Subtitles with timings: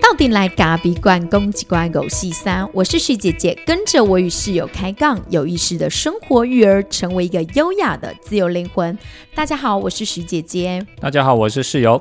[0.00, 8.96] 到底来咖比罐攻击罐狗细三，我是徐姐姐，跟着我与室友开杠，有意识的生活育儿，成为一个优雅的自由灵魂。
[9.34, 10.86] 大家好，我是徐姐姐。
[11.00, 12.00] 大家好，我是室友。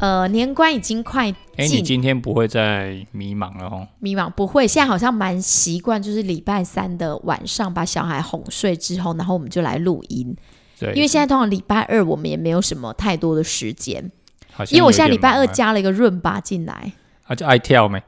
[0.00, 3.86] 呃，年关已经快哎，你，今天不会再迷茫了哦？
[4.00, 10.36] 迷茫不会，现在好像蛮习惯，就是礼拜三的晚上把小孩哄睡之后，然后我们就来录音。
[10.84, 14.10] 对，因为现在通常礼拜二我们也没有什么太多的时间，
[14.70, 16.92] 因为我现在礼拜二加了一个润吧进来。
[17.24, 18.02] 啊，就爱跳没？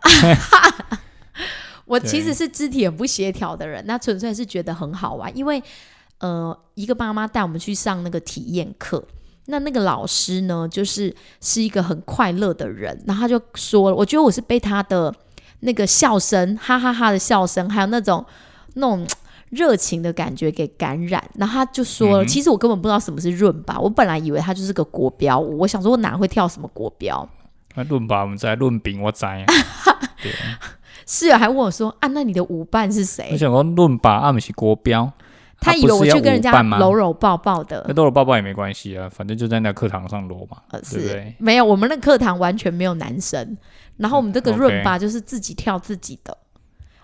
[1.87, 5.63] 我其实是肢体很不协调的人，那纯粹是觉得很好玩，因为
[6.19, 9.03] 呃，一个妈妈带我们去上那个体验课，
[9.47, 15.15] 那那个老师呢，就是是一个很快乐的人，然后他就说了，我觉得我是被他的
[15.61, 18.25] 那个笑声，哈哈哈的笑声，还有那种
[18.75, 19.07] 那种。
[19.51, 27.29] 热情的感觉给感染，然后他就说了，嗯其实我根本不知道什么是润吧，我本来以为他就是个国标舞，我想说我哪会跳什么国标，
[27.75, 29.45] 那论吧，我们在论饼，我知啊。
[30.23, 30.33] 对，
[31.07, 33.25] 室友还问我说啊，那你的舞伴是谁？
[33.27, 33.39] 我谁？
[33.39, 35.13] 想说论吧，啊，不是国标，
[35.61, 36.51] 他以为我去跟人家？
[36.79, 37.85] 搂搂抱抱的。
[37.87, 41.09] 那，搂搂抱抱也没关系啊，反正就在那课堂上搂嘛，呃，对不是。
[41.13, 41.35] 对？
[41.39, 43.57] 没有，我们那课堂完全没有男生，
[43.99, 46.37] 然后我们这个润吧就是自己跳自己的，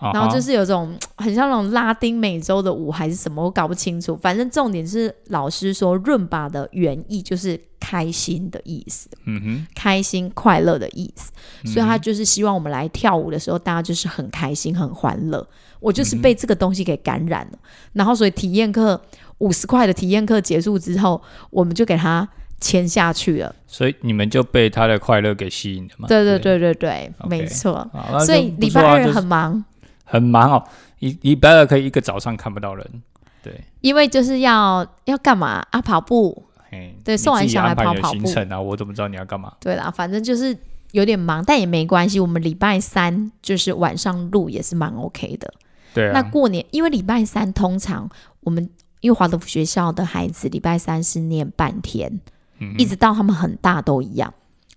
[0.03, 4.17] 然然后就是有种很像那种拉丁美洲的舞还是什么，我搞不清楚。
[4.17, 11.30] 反正重点是老师说润吧的原意就是开心的意思，嗯哼，开心快乐的意思，
[11.73, 15.47] 所以他嗯就是希望我们来跳舞的时候，大家就是很开心很欢乐。
[15.80, 17.58] 我就是嗯被这个东西给感染了，
[17.92, 19.00] 然后所以体验课
[19.39, 22.28] 五十块的体验课结束之后，我们就给他
[22.61, 23.53] 签下去了。
[23.67, 26.06] 所以你们就被他的快乐给吸引了嘛？
[26.06, 27.91] 对对对对对没错。
[28.25, 29.64] 所以礼拜二很忙，
[30.12, 30.64] 很忙哦，
[30.98, 33.02] 一礼拜二可以一个早上看不到人，
[33.42, 35.80] 对，因为就是要要干嘛啊？
[35.80, 36.44] 跑步。
[36.70, 39.55] 嘿，对送完小孩跑跑步行程啊，我怎么知道你要干嘛？
[39.58, 40.55] 对啦，反正就是
[40.90, 42.20] 有点忙，但也没关系。
[42.20, 45.52] 我们礼拜三就是晚上录也是蛮 OK 的。
[45.95, 48.08] 对啊，那过年，因为礼拜三通常
[48.40, 48.68] 我们
[49.01, 52.20] 因为华德福学校的孩子礼拜三是念半天，
[52.58, 54.33] 嗯一直到他们很大都一样。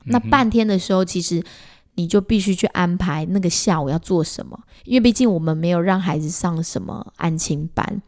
[0.06, 1.44] 那半天的时候，其实
[1.96, 8.02] 你就必须去安排那个下午要做什么，因为毕竟我们没有让孩子上什么安亲班，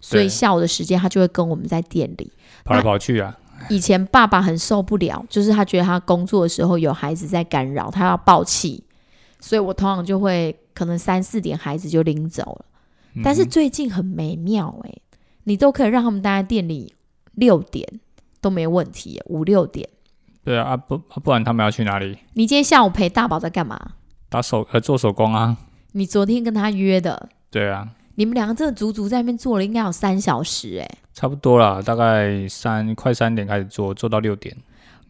[0.00, 2.30] 所以下午的时间他就会跟我们在店里。
[2.64, 3.36] 跑来跑去啊，
[3.68, 8.84] 以前爸爸很受不了，就是他觉得他工作的时候有孩子在干扰，他要爆气，
[9.40, 12.64] 所以我通常就会可能三四点孩子就拎走了。
[13.14, 15.02] 嗯但是最近很美妙诶、
[15.44, 16.94] 你都可以让他们待在店里
[17.32, 18.00] 六点
[18.40, 19.88] 都没问题，五六点。
[20.44, 22.18] 对啊，啊不啊不然他们要去哪里？
[22.34, 23.78] 你今天下午陪大宝在干嘛？
[24.28, 25.56] 打手呃做手工啊？
[25.92, 34.56] 你昨天跟他约的，对啊，你们两个真的足足在那边做了应该有三小时诶、差不多啦，大概三快三点开始做，做到六点。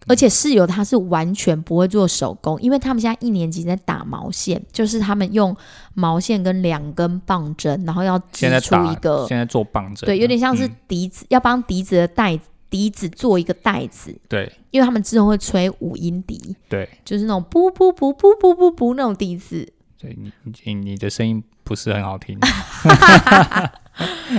[0.07, 5.55] 而且室友他是完全不会做手工，因为他们现在一年级在打毛线，就是他们用
[5.93, 12.35] 毛线跟两根棒针，然后要织出现在打一个现在做棒针啊，对，有点像是嗯笛子，要帮笛子的带
[12.71, 20.33] 笛子做一个袋子，对因为他们之后会吹五音笛，对就是那种噗噗噗噗噗噗噗那种笛子，对，你
[20.65, 22.39] 你你的声音不是很好听，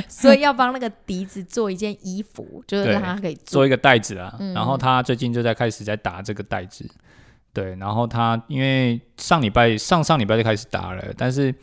[0.07, 3.43] 所以要帮那个笛子做一件衣服，就是对让他可以做。
[3.45, 4.35] 做一个袋子啊。
[4.39, 6.89] 嗯然后他最近就在开始在打这个袋子，
[7.53, 11.53] 对，然后他因为上礼拜上上礼拜就开始打了，但是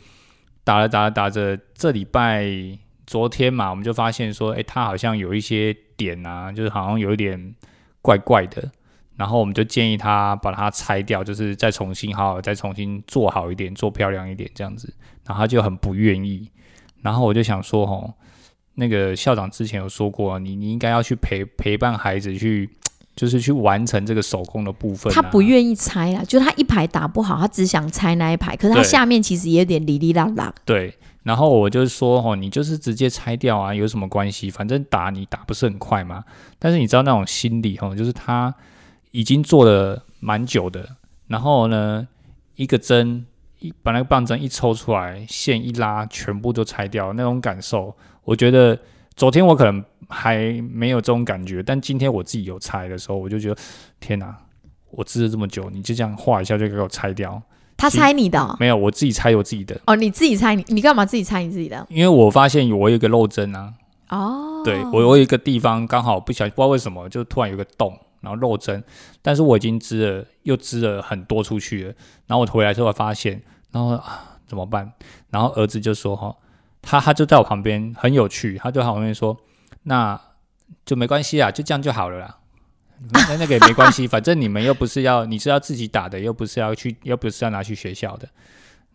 [0.63, 2.45] 打了打了打着，这礼拜
[3.09, 7.55] 昨天嘛，我们就发现说，哎，他好像有一些点啊，就是好像有一点
[8.03, 8.69] 怪怪的。
[9.17, 14.93] 然后我们就建议他把它拆掉，就是再重新好好再重新做好一点，做漂亮一点这样子。
[15.25, 16.51] 然后他就很不愿意。
[17.01, 18.13] 然后我就想说，吼，
[18.75, 22.69] 那个校长之前有说过，你你应该要去陪陪伴孩子去，
[23.15, 25.15] 就是去完成这个手工的部分、啊。
[25.15, 30.53] 他不愿意拆啊，就他一排打不好，他只想拆那一排，可是他下面其实也有点哩哩啦啦。
[30.63, 30.93] 对，
[31.23, 34.49] 然后我就说，哦，你就是直接拆掉啊，有什么关系？
[34.49, 36.23] 反正打你打不是很快嘛。
[36.57, 38.53] 但是你知道那种心理，哦，就是他
[39.11, 40.87] 已经做了蛮久的，
[41.27, 42.07] 然后呢，
[42.55, 43.25] 一个针
[43.59, 48.79] 一把那个棒针一抽出来，线一拉，全部都拆掉，那种感受，我觉得
[49.15, 53.61] 昨天我可能还没有这种感觉，但今天我自己有拆的时候，我就觉得
[53.99, 54.35] 天哪！
[54.91, 57.39] 我织了这么久，你就这样画一下就给我拆掉？
[57.79, 61.87] 他猜你的哦没有，我自己猜我自己的，哦，你自己猜你，你干嘛自己猜你自己的？
[61.89, 63.73] 因为我发现我有一个漏针啊，
[64.09, 68.83] 哦，对我我有一个地方刚好不小心不知道为什么就突然有个洞，然后漏针，
[69.21, 71.93] 但是我已经织了又织了很多出去了，
[72.27, 73.41] 然后我回来之后发现，
[73.71, 74.91] 然后啊怎么办？
[75.29, 76.35] 然后儿子就说哈，
[76.81, 79.37] 他他就在我旁边很有趣，他就在我旁边说，
[79.83, 80.19] 那
[80.85, 82.35] 就没关系啊，就这样就好了啦。
[83.11, 88.27] 那那个也没关系，反正你们又不是要，你是要自己打的，又不是要去，又不是要拿去学校的。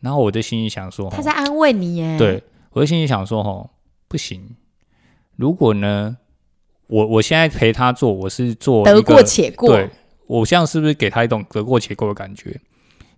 [0.01, 2.19] 然后我的心里想说，他在安慰你耶。
[2.19, 2.43] 对，
[2.73, 3.71] 我的心里想说，吼，
[4.09, 4.57] 不行。
[5.37, 6.17] 如果呢，
[6.87, 9.91] 我我现在陪他做，我是做得过且过，对
[10.27, 12.61] 我这样是不是给他一种得过且过的感觉？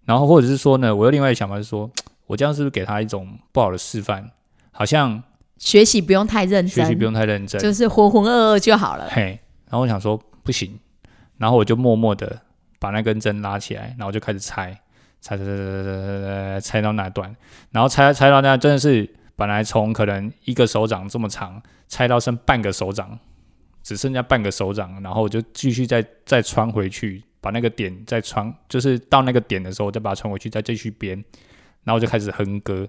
[0.05, 1.91] 然后或者是说呢，我有另外一个想法是说，
[2.27, 4.31] 我这样是不是给他一种不好的示范？
[4.71, 5.21] 好像
[5.59, 9.09] 学习不用太认真，学习不用太认真，就是浑浑噩噩就好了。
[9.11, 10.79] 嘿，然后我想说不行，
[11.37, 12.41] 然后我就默默的
[12.79, 14.81] 把那根针拉起来，然后就开始拆。
[15.19, 17.35] 拆拆拆拆拆拆拆到那段，
[17.73, 23.19] 然后拆拆到那真的是本来从可能一个手掌这么长，拆到剩半个手掌，
[23.83, 31.25] 只剩下半个手掌，然后我就继续再再穿回去，把那个点再穿，就是到那个点的时候，再把它穿回去，再继续编，
[31.83, 32.87] 然后就开始哼歌，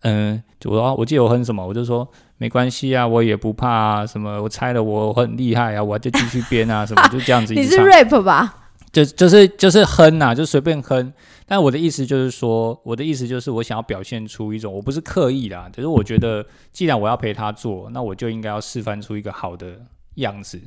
[0.00, 7.52] 嗯，就我我记得我哼什么，我就说没关系啊，我也不怕啊，什么我拆了我很厉害啊，我就继续编啊， 什么就这样子。
[7.52, 8.54] 你是 rap 吧？
[8.90, 11.12] 就就是就是哼呐，就随便哼。
[11.46, 19.78] 但我的意思就是说，我的意思就是我想要表现出一种，我不是刻意啦，只是我觉得，既然我要陪他做，那我就应该要示范出一个好的
[20.16, 20.60] 样子，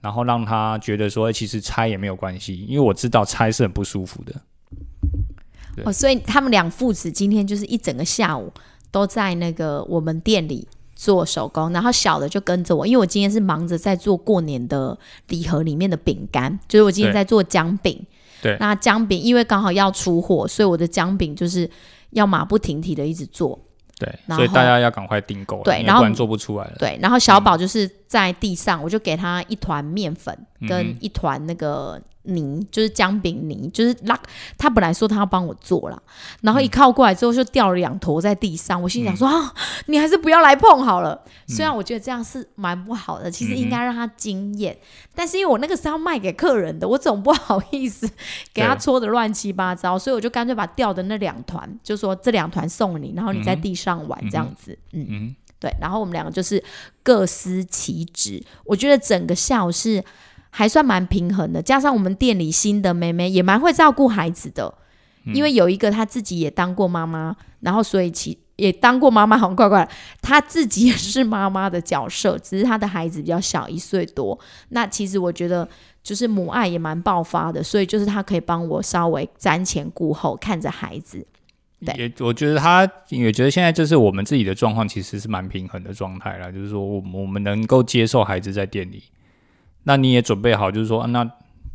[0.00, 4.34] 然后让他觉得说，其实拆也没有关系，因为我知道拆是很不舒服的。
[5.84, 8.52] 哦，所以他们两父子今天就是一整个下午
[8.90, 10.66] 都在那个我们店里。
[10.98, 14.98] 做手工，然后小的就跟着我，因为我今天是忙着在做过年的
[15.28, 18.04] 礼盒里面的饼干，就是我今天在做姜饼。
[18.42, 21.70] 对，那姜饼因为刚好要出货，所以我的姜饼就是
[22.10, 23.56] 要马不停蹄的一直做。
[23.96, 26.76] 对，所以大家要赶快订购，对，然后做不出来了。
[26.80, 30.36] 对，然后小宝就是在地上，我就给他一团面粉
[30.68, 32.02] 跟一团那个。
[32.30, 34.20] 泥就是姜饼泥，就是拉
[34.58, 36.02] 他本来说他要帮我做了，
[36.42, 38.82] 然后一靠过来之后就掉了两坨在地上。
[38.82, 39.54] 我心想说啊，
[39.86, 41.18] 你还是不要来碰好了。
[41.46, 44.76] 虽然我觉得这样是蛮不好的，其实应该让他惊艳。
[45.14, 48.06] 但是因为我那个是要卖给客人的，我总不好意思
[48.52, 54.78] 给他搓的乱七八糟，所以我就干脆把掉的那两团，就说这两团送你，然后你在地上玩这样子。
[54.92, 55.74] 嗯嗯，对。
[55.80, 56.62] 然后我们两个就是
[57.02, 58.42] 各司其职。
[58.64, 60.04] 我觉得整个下午是。
[60.50, 64.74] 还算蛮平衡的，加上我们店里新的妹妹也蛮会照顾孩子的，
[65.26, 69.86] 因为有一个她自己也当过妈妈，然后所以其也当过妈妈，好像怪怪，
[70.22, 74.36] 她自己也是妈妈的角色，只是她的孩子比较小，一岁多。
[74.70, 75.68] 那其实我觉得
[76.02, 81.24] 就是母爱也蛮爆发的，所以就是她可以帮我稍微瞻前顾后，看着孩子。
[81.84, 89.02] 对，也我觉得他也觉得现在就是我们自己的状况其实是蛮平衡的状态了，就是说我我们能够接受孩子在店里。
[89.84, 91.30] 那你也准备好，就是说，那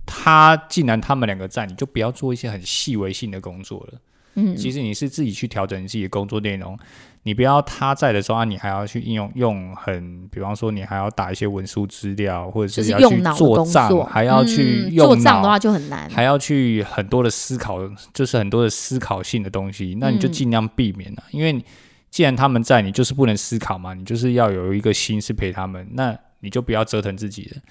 [0.05, 4.01] 他既然他们两个在，你就不要做一些很细微性的工作了。
[4.35, 6.77] 嗯，其实你是自己去调整你自己的工作内容，
[7.23, 17.79] 你不要他在的时候，你还要去应用用很，比方说你还要打一些文书资料，或者是要去做账，还要去做账的话就很难，还要去很多的思考，
[18.13, 21.23] 就是很多的思考性的东西，那你就尽量避免了。
[21.31, 21.63] 因为
[22.09, 27.61] 既然他们在，你就是不能思考嘛，你就是要有一个心是陪他们，那你就不要折腾自己了。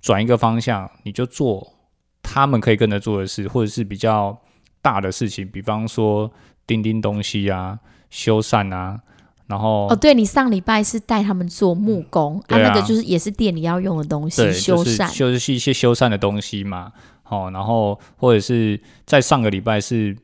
[0.00, 1.66] 转一个方向，你就做
[2.22, 4.38] 他们可以跟着做的事，或者是比较
[4.82, 6.30] 大的事情，比方说
[6.66, 7.78] 钉钉东西啊、
[8.12, 9.00] 修缮啊，
[9.46, 16.92] 然后哦，对你上礼拜是带他们做木工，啊，那个就是也是店里要用的东西，修缮就是一些修缮的东西嘛，
[17.22, 20.16] 好，然后或者是在上个礼拜是。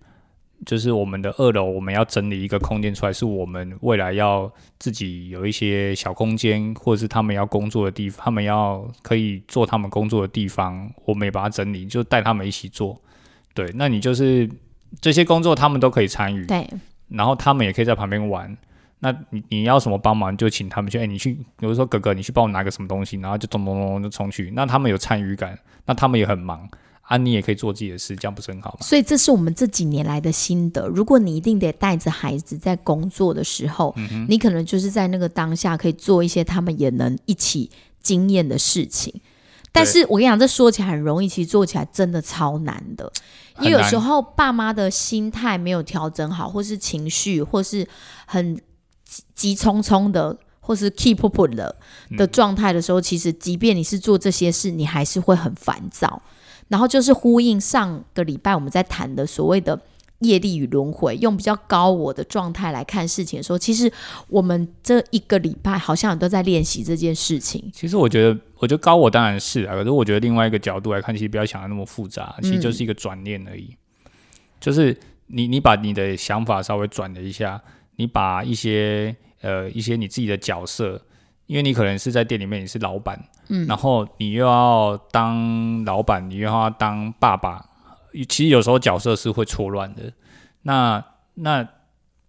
[0.67, 13.01] 就是我们的二楼，我们要整理一个空间出来，是我们未来要自己有一些小空间，或者是他们要工作的地方，他们要可以做他们工作的地方，我们也把它整理，就带他们一起做。
[13.55, 14.51] 对，那你就是
[15.01, 16.45] 这些工作，他们都可以参与。
[16.47, 16.69] 对，
[17.09, 18.57] 然后他们也可以在旁边玩。
[19.01, 20.99] 那你你要什么帮忙，就请他们去。
[20.99, 24.53] 哎，你去，比如说哥哥，你去帮我拿个什么东西，然后就咚咚咚就冲去。
[24.55, 26.69] 那他们有参与感，那他们也很忙。
[27.03, 28.79] 啊，你也可以做自己的事，这样不是很好吗？
[28.83, 30.87] 所以这是我们这几年来的心得。
[30.89, 33.95] 如果你一定得带着孩子在工作的时候，
[34.29, 37.71] 你可能就是在那个当下可以做一些他们也能一起
[38.03, 39.15] 经验的事情。
[39.73, 43.11] 但是我跟你讲，这说起来很容易，其实做起来真的超难的。
[43.61, 47.87] 因为有时候爸妈的心态没有调整好，或是情绪，或是
[48.27, 48.57] 很
[49.05, 51.75] 急急匆匆的，或是 keep up 的
[52.17, 56.21] 的状态的时候，其实即便你是做这些事，你还是会很烦躁。
[56.69, 59.81] 然后就是呼应上个礼拜我们在谈的所谓的
[60.21, 63.93] 业力与轮回，用比较高我的状态来看事情的时候，其实
[64.29, 67.71] 我们这一个礼拜好像都在练习这件事情。
[67.73, 73.77] 其实我觉得，我觉得高我当然是啊，可是我觉得另外一个角度来看，其实不要想的那么复杂，其实就是一个转念而已。
[74.61, 74.97] 就是
[75.27, 77.61] 你你把你的想法稍微转了一下，
[77.97, 81.01] 你把一些呃一些你自己的角色。
[81.47, 87.65] 因为你可能是在店里面你是老板，嗯，然后你又要当老板，你又要当爸爸，
[88.29, 90.13] 其实有时候角色是会错乱的。
[90.63, 91.69] 那那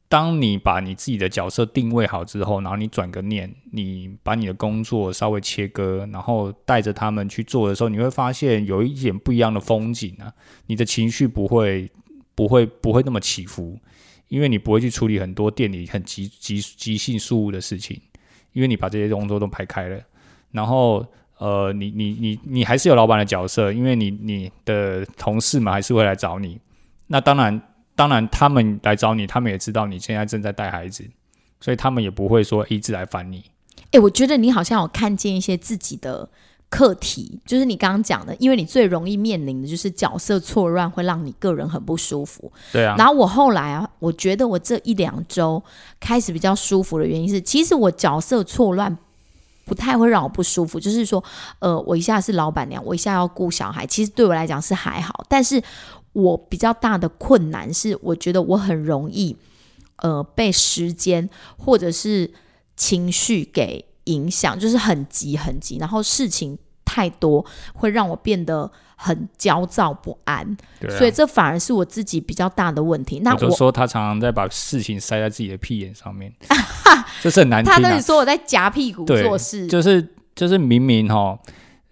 [0.08, 10.34] 当你把你自己的角色定位好之后，然后你转个念，你把你的工作稍微切割，然后带着他们去做的时候，你会发现有一点不一样的风景啊，
[10.68, 11.92] 你的情绪不会
[12.34, 13.80] 不会不会那么起伏。
[14.30, 18.00] 因为你不会去处理很多店里很急急急性事务的事情，
[18.54, 20.00] 因为你把这些工作都排开了，
[20.52, 21.04] 然后
[21.40, 26.60] 呃，你你你你还是有老板的角色，因为你你的同事嘛还是会来找你，
[27.08, 27.60] 那当然
[27.96, 31.04] 当然他们来找你，他们也知道你现在正在带孩子，
[31.60, 33.44] 所以他们也不会说一直来烦你。
[33.92, 36.30] 哎，我觉得你好像有看见一些自己的。
[36.72, 42.54] 课题就是你刚刚讲的，因为你最容易面临的就是角色错乱，会让你个人很不舒服。
[42.72, 42.94] 对啊。
[42.96, 45.64] 然后我后来啊，我觉得我这一两周
[46.00, 48.96] 开始比较舒服的原因是，其实我角色错乱
[49.70, 50.80] 不太会让我不舒服。
[50.80, 51.24] 就是说，
[51.60, 55.24] 呃，我一下是老板娘，我一下要顾小孩，其实对我来讲是还好。
[55.30, 55.62] 但是
[56.14, 59.38] 我比较大的困难是，我觉得我很容易
[59.98, 62.34] 呃被时间或者是
[62.76, 63.86] 情绪给。
[64.06, 67.46] 影响就是很急很急，然后事情太多，
[67.76, 70.58] 会让我变得很焦躁不安。
[70.98, 73.22] 所以这反而是我自己比较大的问题。
[73.24, 76.34] 那我说他常常在把事情塞在自己的屁眼上面，
[77.22, 77.72] 这是很难听。
[77.72, 81.40] 他那里说我在夹屁股做事，就是就是明明哈，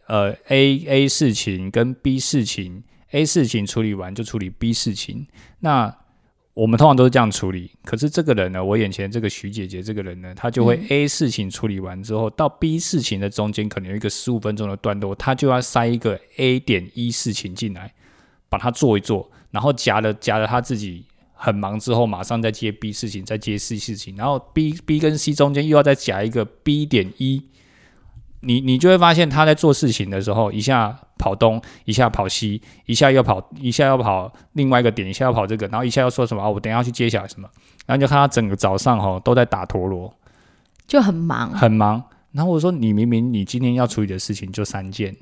[0.07, 5.27] 呃，A A 事情跟 B 事情，A 事情处理完就处理 B 事情，
[5.61, 5.95] 那。
[6.57, 17.93] 我们通常都是这样处理，可是这个人呢，我眼前这个徐姐姐这个人呢，她就会 A 事情处理完之后，到 B 事情的中间可能有一个十五分钟的段落，她就要塞一个 A 点一事情进来，
[18.49, 27.43] 把它做一做，然后夹了夹了她自己很忙之后，马上再接 B 事情，再接 C 事情，然后 B B 跟 C 中间又要再夹一个 B 点一。
[28.41, 36.49] 你你就会发现他在做事情的时候，一下跑东，一下跑西，一下又跑，一下要跑另外一个点，一下要跑这个，然后一下要说什么啊？
[36.49, 37.49] 我等下要去接小孩什么？
[37.85, 40.13] 然后就看他整个早上哈都在打陀螺，
[40.85, 42.03] 就很忙，很忙。
[42.31, 45.15] 然后我说你明明你今天要处理的事情就三件，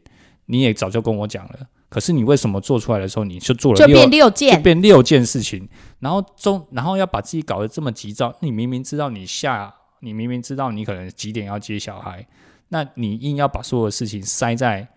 [0.47, 5.69] 你也早就跟我讲了，可是你为什么做出来的时候你就做了就变六件，变六件事情？
[5.99, 12.27] 然后中然后要把自己搞得这么急躁，你明明知道你下，你明明知道你可能几点要接小孩。
[12.69, 14.87] 那你硬要把所有的事情塞在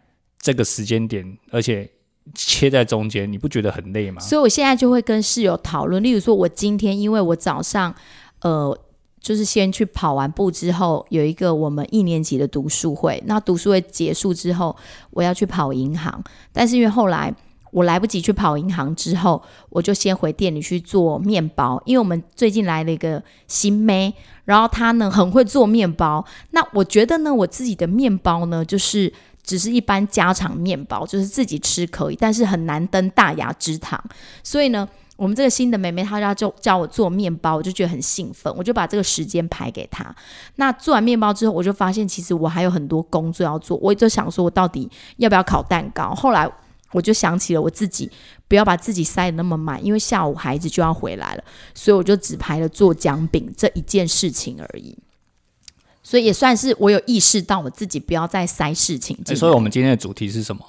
[0.41, 1.91] 这个时间点，而且
[2.35, 4.21] 切在中间，你不觉得很累吗？
[4.21, 7.95] 所以我现在就会跟室友讨论，例如说，我今天因为我早上
[8.41, 8.79] 呃，
[9.21, 14.77] 就是先去跑完步之后，有一个我们一年级的读书会，那读书会结束之后，
[15.11, 16.23] 我要去跑银行，
[16.53, 17.35] 但是因为后来。
[17.71, 26.25] 我来不及去跑银行，之后我就先回店里去做面包，因为我们最近来了一个新妹，然后她呢很会做面包。
[26.53, 34.03] 那我觉得呢，我自己的面包呢，就是只是一般家常面包，就是自己吃可以，但是很难登大雅之堂。
[34.43, 40.15] 所以呢，我们这个新的妹妹她要就教我做面包，我就觉得很兴奋，我就把这个时间排给她。
[40.57, 46.15] 那做完面包之后，我就发现其实我还有很多工作要做，我就想说我到底要不要烤蛋糕？
[46.15, 46.51] 后来。
[46.93, 48.11] 我就想起了我自己，
[48.49, 54.97] 不要把自己塞得那么满，因为下午孩子就要回来了，所以我就只排了做姜饼这一件事情而已。
[56.03, 59.15] 所以也算是我有意识到我自己不要再塞事情。
[59.37, 60.65] 所以，我们今天的主题是什么？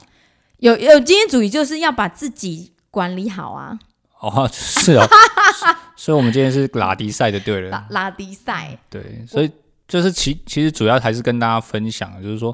[0.57, 3.79] 有有，今天主题就是要把自己管理好啊。
[4.19, 5.07] 哦，是哦。
[5.95, 8.77] 所以，我们今天是拉迪赛的，对了，拉拉迪赛。
[8.89, 9.49] 对，所以
[9.88, 12.53] 就是其其实主要还是跟大家分享，就是说。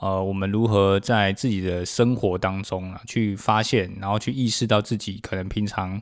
[0.00, 6.00] 呃，我们如何在自己的生活当中啊，去发现，然后去意识到自己可能平常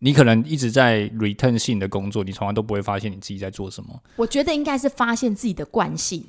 [0.00, 4.02] 你可能一直在 return 性的工作，你从来都不会发现你自己在做什么。
[4.16, 6.24] 我觉得应该是发现自己的惯性。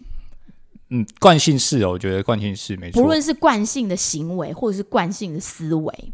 [0.90, 3.02] 嗯，惯性是哦，我觉得惯性是没错。
[3.02, 6.14] 不论是惯性的行为，或者是惯性的思维，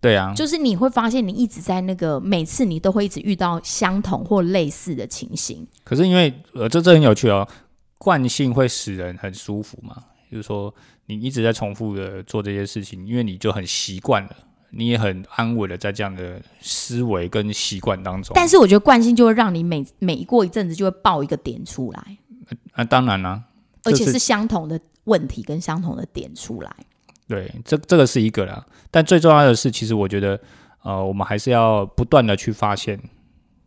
[0.00, 5.66] 对啊，就是你会发现你一直在那个每次你都会一直遇到相同或类似的情形。
[5.84, 7.46] 可是因为呃，这这很有趣哦，
[7.98, 10.02] 惯性会使人很舒服嘛。
[10.30, 10.74] 就是说，
[11.06, 14.30] 你一直在重复的做这些事情，因为你就很习惯了，
[14.70, 18.32] 你也很安稳的在这样的思维跟习惯当中。
[18.34, 22.18] 但是我觉得惯性就会让你每每过一阵子就会爆一个点出来。
[22.74, 23.42] 那当然啦，
[23.84, 26.74] 而且是相同的问题跟相同的点出来。
[27.28, 28.64] 对，这这个是一个啦。
[28.90, 30.40] 但最重要的是，其实我觉得，
[30.82, 33.00] 呃，我们还是要不断的去发现。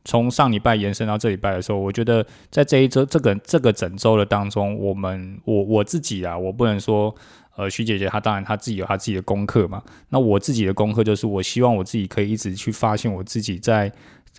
[0.05, 7.13] 从上礼拜延伸到这礼拜的时候，我觉得在这一周这个这个整周的当中，我们我我自己啊，我不能说
[7.55, 9.83] 呃徐姐姐她当然她自己有她自己的功课嘛。
[10.09, 13.91] 那我自己的功课就是，我希望我自己可以一直去发现我自己在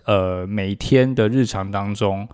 [0.05, 2.27] 呃每天的日常当中，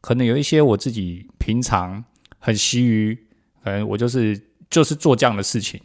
[0.00, 2.04] 可能有一些我自己平常
[2.38, 3.16] 很习于，
[3.62, 5.80] 可能我就是就是做这样的事情。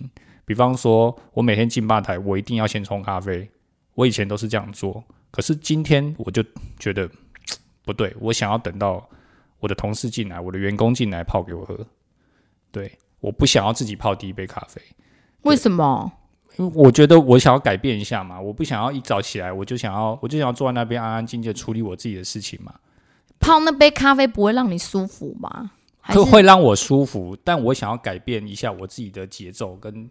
[0.46, 3.50] 比方说，我每天进吧台，我一定要先冲咖啡。
[3.96, 5.04] 我以前都是这样做，
[5.34, 6.44] 可是今天我就
[6.78, 7.10] 觉得
[7.84, 9.10] 不对，我想要等到
[9.60, 11.86] 我的同事进来，我的员工进来泡给我喝。
[12.72, 14.80] 对，我不想要自己泡第一杯咖啡。
[15.42, 16.12] 为什么？
[16.58, 22.76] 因为我觉得我想要改变一下嘛，我不想要一早起来我就想要，我就想要坐在那边安安静静处理我自己的事情嘛。
[23.40, 25.72] 泡那杯咖啡不会让你舒服吗？
[26.04, 30.08] 会会让我舒服，但我想要改变一下我自己的节奏，跟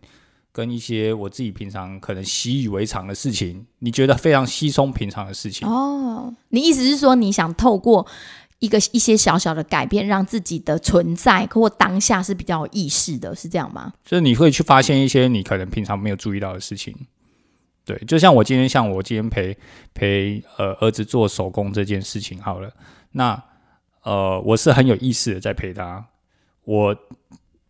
[0.52, 5.66] 跟一些我自己平常可能习以为常的事情，你觉得非常稀松平常的事情。
[5.66, 8.06] 哦，你意思是说你想透过
[8.58, 13.92] 一个一些小小的改变，让自己的存在或当下是比较有意识的，是这样吗？
[14.04, 16.94] 就是你会去发现一些你可能平常没有注意到的事情。
[17.84, 19.56] 对，就像我今天，像我今天陪
[19.92, 22.70] 陪呃儿子做手工这件事情，好了，
[23.10, 23.42] 那
[24.02, 26.06] 呃我是很有意识的在陪他，
[26.64, 26.96] 我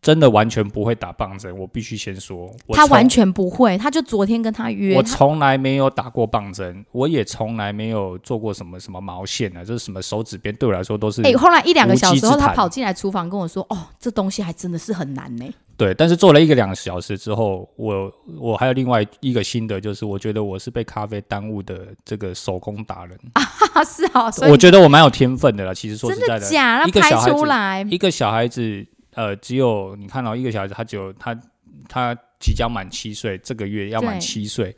[0.02, 15.48] 真的完全不会打棒针，我必须先说，他完全不会，他就昨天跟他约，我从来没有打过棒针，我也从来没有做过什么什么毛线啊，就是什么手指边，对我来说都是、哎、后来一两个小时后，他跑进来厨房跟我说：“哦，这东西还真的是很难呢。
[15.76, 15.94] 对。
[15.94, 25.72] 但是做了一个两个小时之后，我我还有另外一个心得，就是我觉得我是被咖啡耽误的这个手工达人， 哈哈，是啊，我觉得我蛮有天分的啦。
[25.72, 26.84] 其实说实真在的，的假？
[26.84, 31.38] 一个小孩子出来，一个小孩子，呃，只有你看到、一个小孩子，他只有他
[31.88, 34.74] 他即将满七岁，这个月要满对七岁，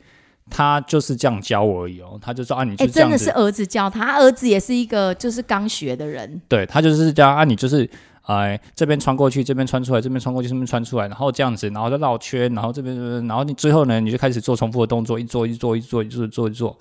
[0.49, 2.19] 他就是这样教我而已哦。
[2.21, 7.89] 他就说啊，你哎、就这样子，真的是儿子教他，他儿子也是一个就是刚学的人，对他就是这样啊，你就是
[8.23, 12.95] 哎、这边穿过去，这边穿出来，这边穿过去，这边穿出来，然后这样子，然后再绕圈，然后这边，
[13.27, 16.77] 然后你最后呢，你就开始做重复的动作，一做一做一做一做一做一做。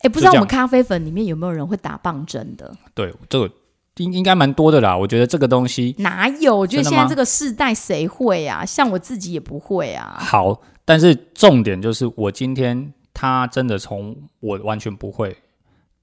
[0.00, 2.74] 哎、不知道我们咖啡粉里面有没有人会打棒针的？
[2.92, 3.48] 对，这个
[3.96, 4.96] 应应该蛮多的啦。
[4.96, 6.56] 我觉得这个东西哪有？
[6.56, 8.64] 我觉得现在这个世代谁会啊？
[8.64, 10.16] 像我自己也不会啊。
[10.18, 15.36] 好，但是重点就是我今天他真的从我完全不会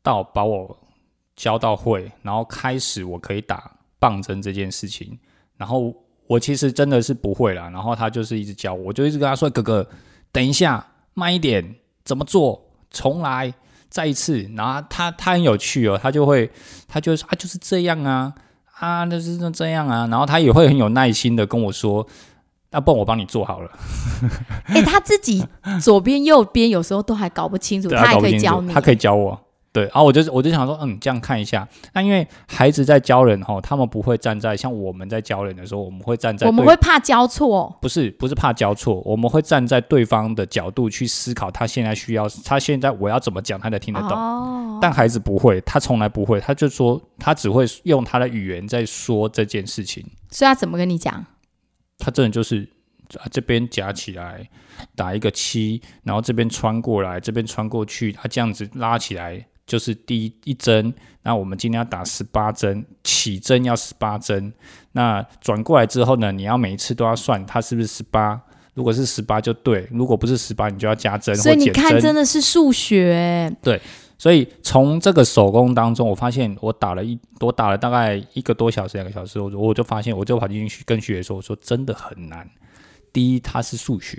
[0.04, 0.78] 到把我
[1.36, 5.18] 教到会，然后开始我可以打棒针这件事情，
[5.58, 5.94] 然后
[6.28, 9.90] 我其实真的是不会啦，然后他就是一直教我，我就一直跟他说：“哥哥，
[10.32, 12.62] 等一下，慢一点，怎么做？
[12.92, 13.54] 重来，
[13.90, 16.50] 再一次。”然后他他很有趣哦，他就会
[16.88, 18.34] 他就会说：“啊，就是这样啊，
[18.80, 22.08] 啊，就是这样啊。”然后他也会很有耐心的跟我说。
[22.72, 23.72] 那不然我帮你做好了，
[24.66, 25.44] 哎、他自己
[25.82, 28.72] 左边右边有时候都还搞不清楚，他还可以教你。
[28.72, 29.42] 他可以教我。
[29.72, 31.68] 对，然后我就我就想说，嗯，这样看一下。
[31.94, 44.12] 那因为孩子在教人哈，他们不会站在像我们在教人的时候，我们会站在我们会怕教错，不是不是怕教错，我们会站在对方的角度去思考，他现在需要，他现在我要怎么讲，他才听得懂。
[44.12, 50.04] 哦，但孩子不会，他从来不会，他就说他只会用他的语言在说这件事情。
[50.32, 51.24] 所以他怎么跟你讲？
[52.00, 52.68] 他真的就是
[53.20, 54.48] 啊，这边夹起来
[54.96, 60.94] 打一个七，然后这边穿过来，这边穿过去，他这样子拉起来就是第一一针。
[61.22, 64.52] 那我们今天要打十八针，起针要十八针。
[64.92, 68.42] 那转过来之后呢，你要每一次都要算它是不是十八。
[68.74, 71.70] 如果是十八就对，如果不是十八，你就要加针所以你。
[71.70, 73.82] 看，真的是数学，对
[74.18, 82.50] 所以从这个手工当中，我发现我打了一，我打了大概一个多小时、两个小时，我就我就发现，我就跑进去跟学姐说，我说真的很难。
[83.12, 84.18] 第一，它是数学；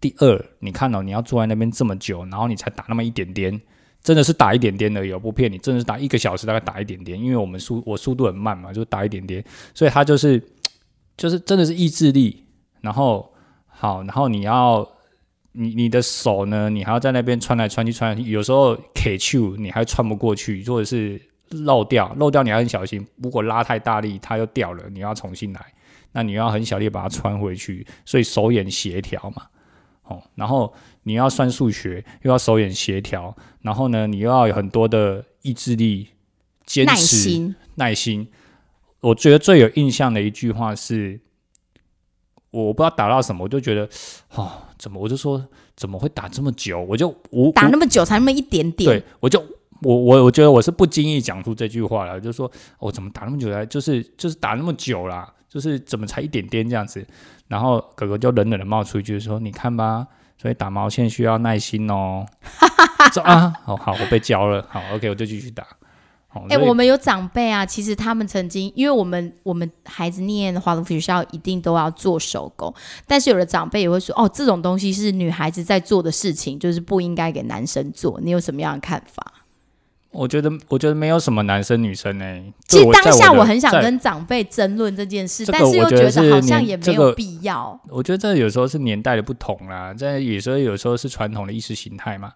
[0.00, 3.60] 第二，你看哦，你要坐在那边这么久，然后你才打那么一点点，
[4.02, 10.42] 真的是打一点点而已，我不骗你，真的是打一个小时，大概打一点点，因为我们速我速度很慢嘛，就打一点点，所以它就是
[11.16, 12.44] 就是真的是意志力，
[12.80, 13.32] 然后
[13.66, 14.86] 好，然后你要
[15.52, 25.60] 你你的手呢，你还要在那边穿来穿去穿，有时候 K 球你还穿不过去，或者是漏掉，漏掉你要很小心，如果拉太大力它又掉了，你要重新来，
[26.10, 29.42] 那你要很小力把它穿回去，所以手眼协调嘛，
[30.04, 30.72] 哦，然后
[31.04, 36.08] 你要算数学，又要手眼协调，然后呢，你又要有很多的意志力、
[36.66, 37.54] 坚耐持、心。
[37.76, 38.28] 耐心。
[39.00, 41.20] 我觉得最有印象的一句话是，
[42.50, 43.88] 我不知道打到什么，我就觉得，
[44.34, 46.80] 哦，怎么我就说怎么会打这么久？
[46.80, 49.40] 我就我打那么久才那么一点点，对，我就
[49.80, 57.04] 我我我觉得我是不经意讲出这句话了，就是说我、哦、怎么打那么久来，就是就是打那么久啦，就是怎么才一点点这样子。
[57.52, 60.06] 然后哥哥就冷冷的冒出一句说：“你看吧，
[60.40, 62.24] 所以打毛线需要耐心哦。
[63.12, 65.62] ”说啊，好好，我被教了，好，OK，我就继续打。
[66.28, 72.72] 好，哎、我们有长辈啊，其实他们曾经，因为我们我们孩子念华德福学校，一定都要做手工，
[73.06, 78.18] 但是有的长辈也会说，哦，这种东西是女孩子在做的事情，就是不应该给男生做。
[78.22, 79.30] 你有什么样的看法？
[80.12, 87.80] 我觉得，我觉得没有什么男生女生哎、其实当下我很想跟长辈争论这件事，这个但是又我觉得是好像也没有这个必要。
[87.88, 92.32] 我觉得这有时候是年代的不同啦，这有时候有时候是传统的意识形态嘛。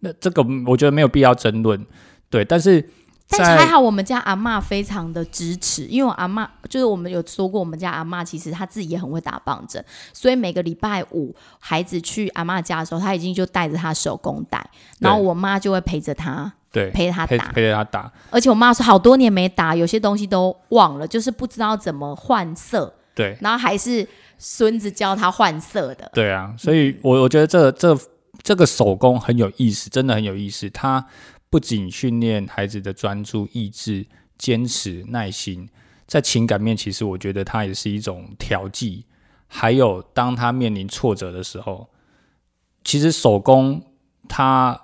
[0.00, 1.82] 那这个我觉得没有必要争论，
[2.28, 2.44] 对。
[2.44, 2.88] 但是在
[3.26, 9.82] 但是还好，我们家阿妈非常的支持，因为我阿妈就是我们有说过，我们家阿妈其实她自己也很会打棒针，
[10.12, 14.64] 所以每个礼拜五孩子去阿妈家的时候，她已经就带着她手工带，
[14.98, 17.50] 然后我妈就会陪着她，对陪着她打。
[17.52, 24.06] 陪着她打，而且我妈说好多年没打，有些东西都忘了，就是不知道怎么换色，对然后还是
[24.38, 26.10] 孙子教她换色的。
[26.12, 26.54] 对啊。
[26.58, 27.98] 所以我我觉得这这
[28.42, 30.68] 这个手工很有意思，真的很有意思。
[30.68, 31.04] 它
[31.54, 34.04] 不仅训练孩子的专注、意志、
[34.36, 35.68] 坚持、耐心，
[36.04, 39.04] 在情感面，其实我觉得它也是一种调剂。
[39.46, 41.88] 还有，当他面临挫折的时候，
[42.82, 43.80] 其实手工
[44.28, 44.80] 它，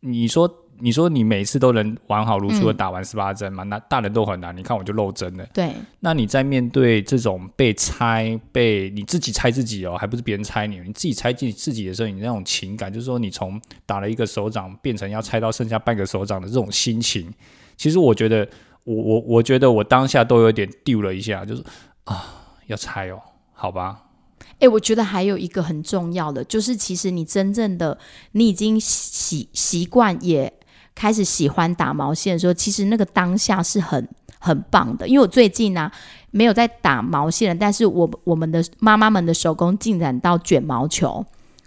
[0.00, 3.62] 你说你说你每次都能完好如初的嗯打完十八针嘛？
[3.62, 4.56] 那大人都很难。
[4.56, 5.46] 你看我就漏针了。
[5.54, 17.32] 对，那你在面对这种被拆、被你自己拆自己哦，还不是别人拆你，你自己拆自己自己的时候，你那种情感，就是说你从打了一个手掌变成要拆到剩下半个手掌的这种心情，
[17.76, 18.48] 其实我觉得，
[18.82, 21.62] 我我我觉得我当下都有点丢了一下，就是
[22.04, 22.24] 啊，
[22.66, 24.02] 要拆哦，好吧，
[24.58, 27.96] 哎、我觉得还有一个很重要的，就是其实你真正的
[28.32, 30.52] 你已经习习惯，也
[30.94, 35.06] 开始喜欢打毛线的时候，其实那个当下是很很棒的。
[35.08, 35.90] 因为我最近呢、
[36.30, 41.24] 没有在打毛线了，但是我我们的妈妈们的手工进展到卷毛球。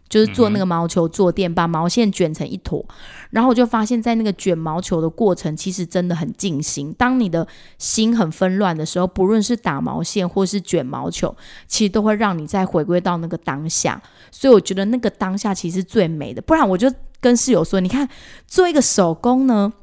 [0.08, 2.86] 就是做那个毛球坐垫，把毛线卷成一坨，
[3.32, 6.94] 然后我就发现，在那个卷毛球的过程，其实真的很尽心。
[6.94, 7.46] 当你的
[7.80, 11.36] 心很纷乱的时候，不论是打毛线或是卷毛球，
[11.68, 14.00] 其实都会让你再回归到那个当下。
[14.32, 16.42] 所以我觉得那个当下其实是最美的。
[16.44, 16.88] 不然我就
[17.26, 18.08] 跟室友说，你看
[18.46, 19.74] 做一个手工呢，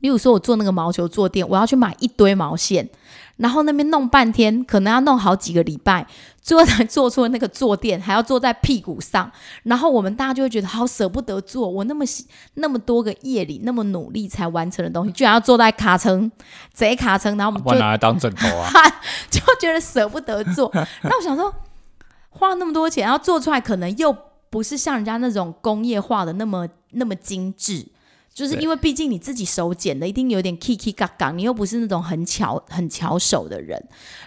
[0.00, 2.90] 例如说我做那个毛球坐垫，我要去买一堆毛线，
[3.36, 6.04] 然后那边弄半天，可能要弄好几个礼拜，
[6.42, 9.30] 最后才做出那个坐垫，还要坐在屁股上。
[9.62, 16.28] 然后我们大家就会觉得好舍不得做，我那么喜那么多个夜里那么努力才完成的东西，居然要坐在卡层
[16.72, 18.68] 贼卡层，然后我们就拿来当枕头啊。
[19.30, 20.68] 就觉得舍不得做。
[20.74, 21.54] 然后我想说，
[22.30, 24.16] 花那么多钱，然后做出来可能又
[24.54, 27.84] 不是像人家那种工业化的那么那么精致。
[28.32, 33.80] 就是因为毕竟你自己手剪的，一定有点 kiki 嘎嘎，你又不是那种很巧很巧手的人，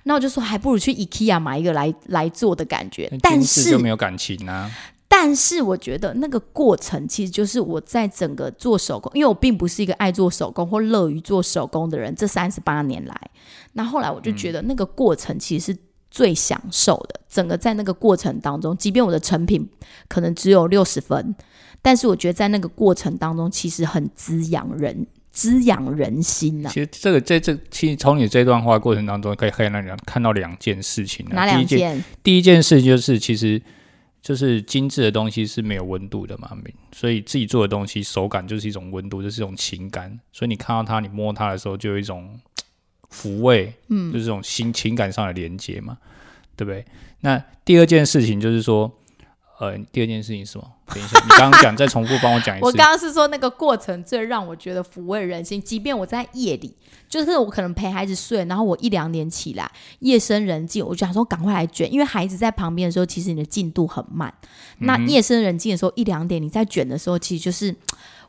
[0.04, 3.10] 那我就说还不如去 IKEA 买一个来来做的感觉。
[3.22, 4.70] 但是就没有感情啊。
[5.10, 12.14] 但是我觉得那个过程其实就是我在整个做手工，因为我并不是一个爱做手工或乐于做手工的人。
[12.16, 13.22] 这三十八年来，
[13.74, 15.78] 那后来我就觉得那个过程其实是
[16.18, 17.20] 最享受的。
[17.30, 19.70] 整个在那个过程当中，即便我的成品
[20.08, 21.36] 可能只有六十分，
[21.84, 25.06] 但是我觉得在那个过程当中，其实很滋养人。
[25.30, 31.34] 滋养人心呐、其实这个在这其实从你这段话过程当中，可以看到两看到两件事情、啊。
[31.36, 32.04] 哪两件？
[32.24, 33.62] 第一件事就是，其实
[34.20, 36.58] 就是精致的东西是没有温度的嘛，
[36.92, 40.20] 所以自己做的东西手感就是一种温度，就是一种情感。
[40.34, 42.40] 所以你看到它，你摸它的时候，就有一种
[43.12, 45.98] 抚慰，嗯，就是这种心情感上的连接嘛，
[46.56, 46.86] 对不对？
[47.22, 48.92] 那第二件事情就是说，
[49.60, 50.72] 呃，第二件事情是什么？
[50.94, 52.66] 等一下，你刚刚讲，再重复帮我讲一次。
[52.66, 56.76] 我刚刚是说那个过程最让我觉得抚慰人心，即便我在夜里，
[57.10, 64.34] 就是我可能陪孩子睡，然后我一两点起来，夜深人静，我就想说赶快来卷，因为孩子在旁边的时候，其实你的进度很慢。
[64.80, 67.76] 那夜深人静的时候，一两点你在卷的时候，其实就是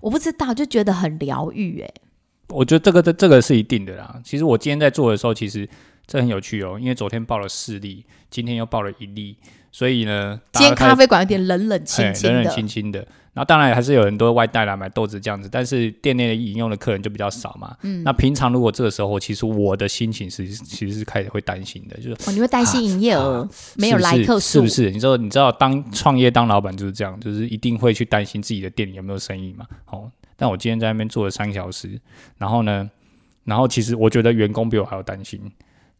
[0.00, 1.90] 我不知道，就觉得很疗愈哎。
[2.48, 4.20] 我觉得这个这这个是一定的啦。
[4.24, 5.68] 其实我今天在做的时候，其实
[6.06, 9.36] 这很有趣哦，因为昨天报了四例，今天又报了一例，
[9.70, 13.06] 所以呢，今天咖啡馆有点冷冷清哎清的，冷冷清清的。
[13.34, 17.76] 然后当然还是有很多外带来买豆子这样子，但是店内的饮用的客人就比较少嘛。
[17.82, 24.90] 嗯，那平常如果这个时候，其实我的心情是其实是开始会担心的，就是哦，你会担心营业额、没有来客数，是不是？
[24.90, 29.64] 你知道，你知道当创业当老板就是这样，就是一定会去担心自己的店里有没有生意嘛。
[29.86, 32.00] 哦，但我今天在那边做了三个小时，
[32.36, 32.88] 然后呢，
[33.42, 35.40] 然后其实我觉得员工比我还要担心，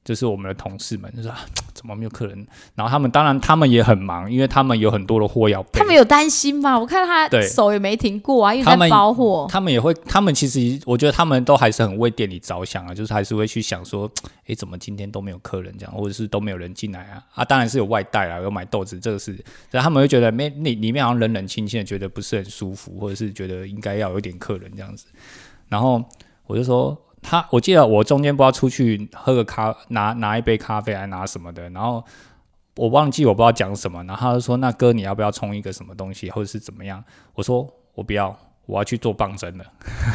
[0.08, 1.38] 就是我们的同事们，就是、啊、
[1.74, 2.46] 怎么没有客人？
[2.74, 5.84] 然后他们当然他们也很忙，因为他们有很多的货要备他。
[5.84, 6.78] 们有担心吗？
[6.78, 9.46] 我看他手也没停过啊，一直在他们包货。
[9.50, 14.10] 他们也会，他们其实我觉得他们都还是很为店里着想啊，就是还是会去想说，
[14.46, 17.22] 哎，怎么今天都没有客人这样，或者是都没有人进来啊？
[17.34, 19.32] 啊，当然是有外带啊，有买豆子，这个是，
[19.70, 25.04] 然后他们会觉得没里里面好像冷冷清清的，觉得不是很舒服，或者是觉得应该要有点客人这样子。
[25.68, 26.02] 然后
[26.46, 32.02] 我就说他，我记得我中间不知道出去喝个咖，拿拿一杯咖啡还拿什么的，然后
[32.76, 37.04] 我忘记我不知道讲什么，然后他就说那哥你要不要冲一个什么东西，或者是怎么样？
[37.34, 38.34] 我说我不要。
[38.68, 39.64] 我要去做棒针了。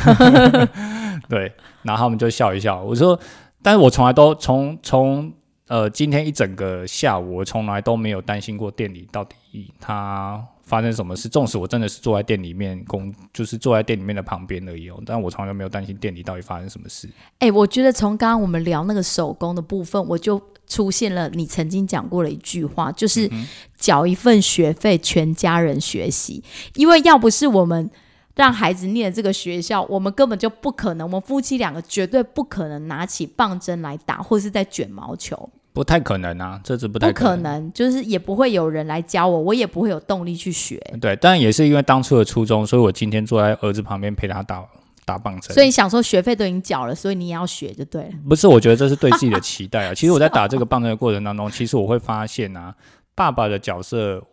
[1.28, 2.80] 对，然后他们就笑一笑。
[2.84, 3.19] 我说，
[3.63, 5.34] 但是我从来都从从
[5.67, 11.30] 呃今天一整个下午，我从来都没有担心过店里到底他发生什么事。
[11.30, 17.08] 纵使我真的是坐在店里面工，就是坐在店里面的旁边而已哦，但我从来都没有担心店里到底发生什么事。
[17.39, 23.30] 哎、我觉得从刚刚我们聊那个手工的部分，我就出现了你曾经讲过的一句话，就是
[23.78, 26.43] 缴一份学费，全家人学习。
[26.76, 27.89] 因为要不是我们
[28.36, 40.80] 让孩子念这个学校，我们根本就不可能，我们夫妻两个绝对不可能拿起棒针来打，或是在卷毛球，不太可能啊，这是不不太可能，就是也不会有人来教我，我也不会有动力去学。
[41.02, 44.64] 对，但也是因为当初的初衷，所以我今天坐在儿子旁边陪他打
[45.04, 45.52] 打棒球。
[45.54, 48.10] 所以想说学费都已经缴了，所以你也要学就对了。
[48.30, 49.94] 不是，我觉得这是对自己的期待 啊。
[49.96, 52.76] 其实我在打这个棒球的过程当中，其实我会发现啊，
[53.16, 54.24] 爸爸的角色，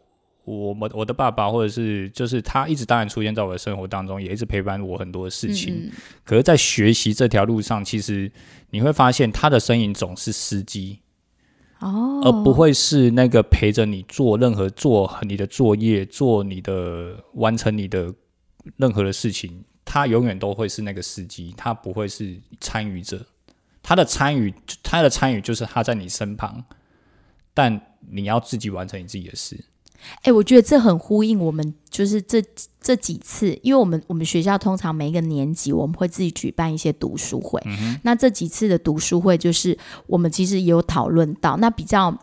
[0.44, 5.74] 我们我的爸爸或者是就是他一直当然出现在我的生活当中，也一直陪伴我很多的事情。
[5.74, 5.90] 嗯
[6.24, 8.31] 可是，在学习这条路上，其实
[8.70, 11.00] 你会发现他的身影总是司机，
[11.80, 18.14] 哦，而不会是那个陪着你做任何做你的作业、做你的完成你的
[18.76, 19.64] 任何的事情。
[19.84, 23.26] 他永远都会是那个司机，他不会是参与者。
[23.82, 26.62] 他的参与，他的参与就是他在你身旁，
[27.52, 29.58] 但你要自己完成你自己的事。
[30.22, 32.42] 哎、我觉得这很呼应我们就是这
[32.80, 37.62] 这几次，因为我们我们学校通常每一个年级我们会自己举办一些读书会，
[38.02, 42.16] 那这几次的读书会就是我们其实也有讨论到，那比较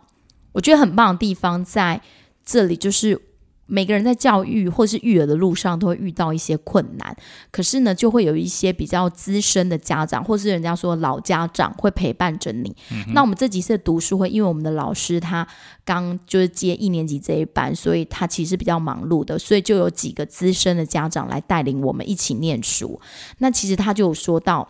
[0.51, 2.01] 我觉得很棒的地方在
[2.45, 3.21] 这里就是。
[3.67, 7.15] 每个人在教育或是育儿的路上都会遇到一些困难，
[7.51, 12.73] 可是呢，就会有一些比较资深的家长，或是人家说老家长会陪伴着你。
[13.13, 15.45] 那我们这几次的读书会，因为我们的老师他
[15.83, 22.99] 刚就是接一年级这一班，所以他其实比较忙碌的，所以就有几个资深的家长来带领我们一起念书。
[23.39, 24.65] 那其实他就有说到，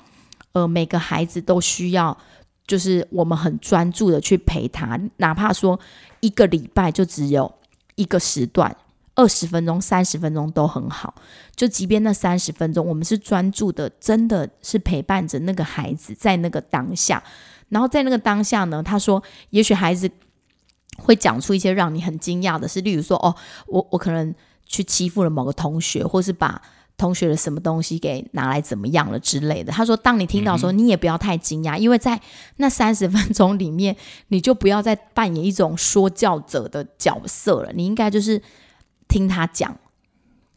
[0.53, 2.17] 呃，每个孩子都需要，
[2.65, 5.79] 就是我们很专注的去陪他，哪怕说
[6.19, 7.53] 一个礼拜就只有
[7.93, 8.75] 一个时段。
[9.17, 11.13] 二十分钟、三十分钟都很好，
[11.55, 17.21] 就即便那三十分钟，我们是专注的，真的是陪伴着那个孩子在那个当下。
[17.69, 20.09] 然后在那个当下呢，他说，也许孩子
[20.99, 24.33] 会讲出一些让你很惊讶的事，例如说，哦，我我可能
[24.67, 26.61] 去欺负了某个同学，或是把
[26.95, 29.73] 同学的什么东西给拿来怎么样了之类的。
[29.73, 32.21] 他说，当你听到的时候，你也不要太惊讶，因为在
[32.57, 33.95] 那三十分钟里面，
[34.27, 38.41] 你就不要再扮演一种说教者的角色了，你应该就是
[39.07, 39.77] 听他讲，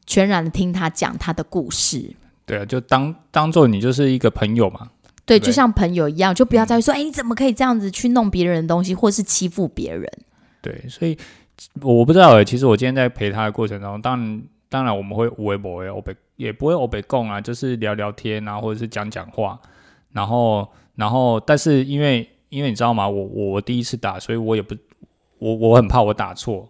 [0.07, 2.15] 全然的听他讲他的故事。
[2.47, 4.91] 对啊，就当当做你就是一个朋友嘛。
[5.25, 10.11] 对，对就像朋友一样，就不要再去说，哎、你怎么可以这样子去弄别人的东西，或是欺负别人？
[10.61, 11.17] 对，所以
[11.81, 12.45] 我不知道哎。
[12.45, 19.59] 其实我今天在陪他的过程当中，当然当然我们会无微不微欧北，也不会欧北共啊，就是聊聊天啊，或者是讲讲话。
[20.11, 23.09] 然后然后，但是因为因为你知道吗？
[23.09, 24.75] 我我第一次打，所以我也不
[25.39, 26.69] 我我很怕我打错。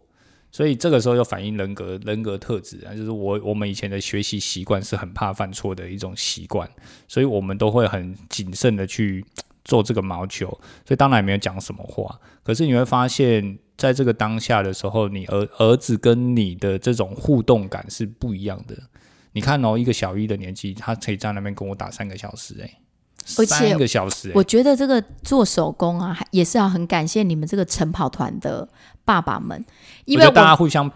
[0.52, 6.68] 所以这个时候就反映人格人格特质啊，就是我我们以前的学习习惯是很怕犯错的一种习惯，
[7.06, 9.24] 所以我们都会很谨慎的去
[9.64, 10.48] 做这个毛球，
[10.84, 12.20] 所以当然也没有讲什么话。
[12.42, 18.76] 可是你会发现在这个当下的时候，你儿儿子跟你的这种互动感是不一样的。
[19.32, 22.78] 你看哦，一个小一的年纪，他可以在那边跟我打三个小时、欸，
[23.38, 28.68] 而且三个小时、欸，我觉得这个做手工啊，还也是要很感谢你们这个晨跑团的
[29.04, 29.64] 爸爸们，
[30.04, 30.90] 因为大家互相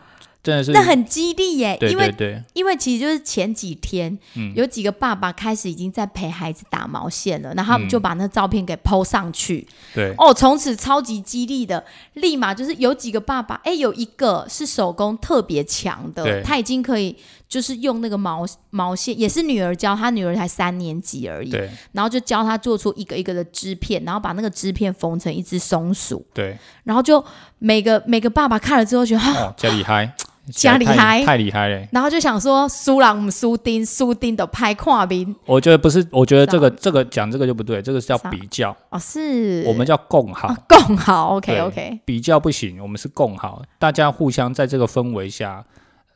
[0.44, 4.52] 真的是那很激励耶，对因为对对，因为其实就是前几天，嗯。
[4.54, 10.14] 有几个爸爸开始已经在陪孩子打毛线了，然后他们嗯就把那照片给 PO 上去，对。
[10.18, 17.16] 哦，从此超级激励的，立马就是有几个爸爸，哎，有一个是手工特别强的，他已经可以
[17.48, 21.50] 就是用那个毛毛线，也是女儿教，他女儿才三年级而已，
[21.92, 27.24] 然后就教他做出一个一个的织片，然后把那个织片缝成一只松鼠，对，然后就
[27.58, 30.14] 每个每个爸爸看了之后觉得，哈哦，加厉害，
[30.46, 31.86] 加厉太害太厉害了。
[31.92, 39.62] 然后就想说输人唔输丁，输丁的拍跨兵我觉得不是，我觉得这个是这个讲这个就不对，这个是叫比较，哦，是。
[39.66, 40.48] 我们叫共好。
[40.48, 45.64] 啊共好 OK OK，比较不行，我们是共好，大家互相在这个氛围下，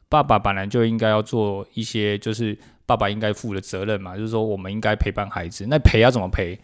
[0.08, 6.58] 爸爸本来就应该要做一些，就是爸爸应该负的责任嘛，就是说我们应该陪伴孩子，那陪要怎么陪？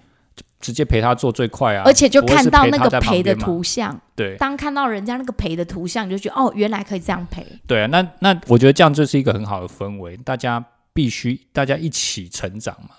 [0.61, 7.47] 就直接陪他做最快啊，而且就看到那个陪的，图像，对当看到人家那个陪的图像，你就觉得哦，原来可以这样陪。
[7.67, 12.95] 对啊，那那我觉得这样就是一个很好的氛围，大家必须大家一起成长嘛，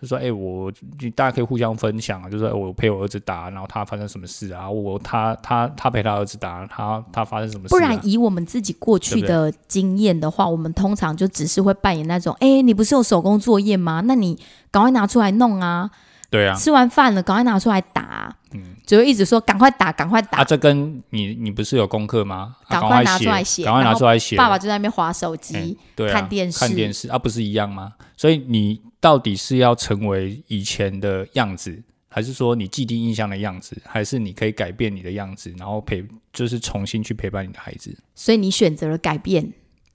[0.00, 4.68] 就说：“哎、我就大家可以互相分享啊，就说、哎我陪我儿子打，然后他发生什么事啊？
[4.70, 7.70] 我他他他陪他儿子打，他他发生什么事、啊？
[7.70, 14.02] 不然以我们自己过去的经验的话，我们通常就只是会扮演那种，哎、你不是有手工作业吗？
[14.04, 14.38] 那你
[14.70, 15.90] 赶快拿出来弄啊！
[16.28, 18.36] 对啊，吃完饭了，赶快拿出来打、啊。
[18.52, 20.38] 嗯，只会一直说赶快打，赶快打。
[20.38, 22.56] 啊，这跟你你不是有功课吗？
[22.66, 24.36] 啊赶赶快拿出来写赶快拿出来写。
[24.36, 27.92] 爸爸就在那边划手机、哎对啊，看电视看电视啊，不是一样吗？
[28.16, 37.96] 所以你到底是要成为以前的样子，还是说你既定印象的样子，还是你可以改变你的样子，然后陪就是重新去陪伴你的孩子？
[38.14, 39.52] 所以你选择了改变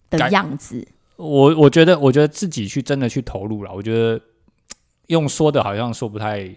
[0.10, 0.88] 的改样子。
[1.18, 4.20] 我我觉得，我觉得自己去真的去投入了，我觉得
[5.12, 6.50] 用说的好像说不太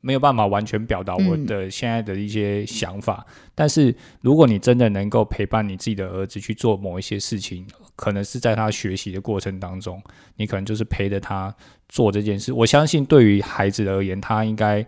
[0.00, 3.26] 没有办法完全表达我嗯的现在的一些想法。
[3.54, 10.00] 但是如果你真的能够陪伴你自己的儿子去做某一些事情，可能是在他学习的过程当中，
[10.36, 11.54] 你可能就是陪着他
[11.88, 12.52] 做这件事。
[12.52, 14.86] 我相信对于孩子而言，他应该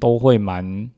[0.00, 0.90] 都会蛮。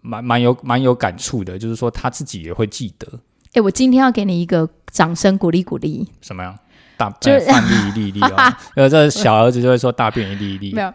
[0.00, 3.20] 蛮蛮有蛮有感触的，就是说他自己也会记得
[3.54, 6.08] 哎、我今天要给你一个掌声鼓励鼓励。
[6.20, 6.56] 什么样
[6.98, 10.92] 大 就是呃饭粒一粒一粒哦， 呃，这小儿子就会说大便一粒一粒，没有，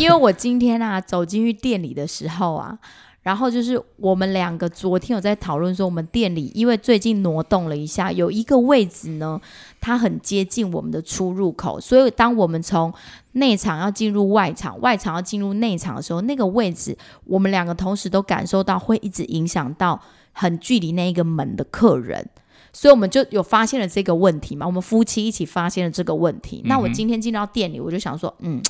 [0.00, 2.76] 因为我今天啊走进去店里的时候啊，
[3.22, 9.40] 然后就是我们两个昨天有在讨论说，我们店里因为最近挪动了一下，有一个位置呢，
[9.80, 12.92] 它很接近我们的出入口，所以当我们从
[13.32, 20.00] 内场要进入外场，外场要进入内场的时候，那个位置我们两个同时都感受到会一直影响到
[20.32, 22.28] 很距离那一个门的客人。
[22.74, 26.62] 所以我们就有发现了这个问题嘛，我们夫妻一起发现了这个问题。
[26.64, 28.62] 那我今天进到店里，我就想说，嗯，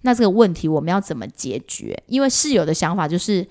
[0.00, 2.02] 那这个问题我们要怎么解决？
[2.06, 3.46] 因为室友的想法就是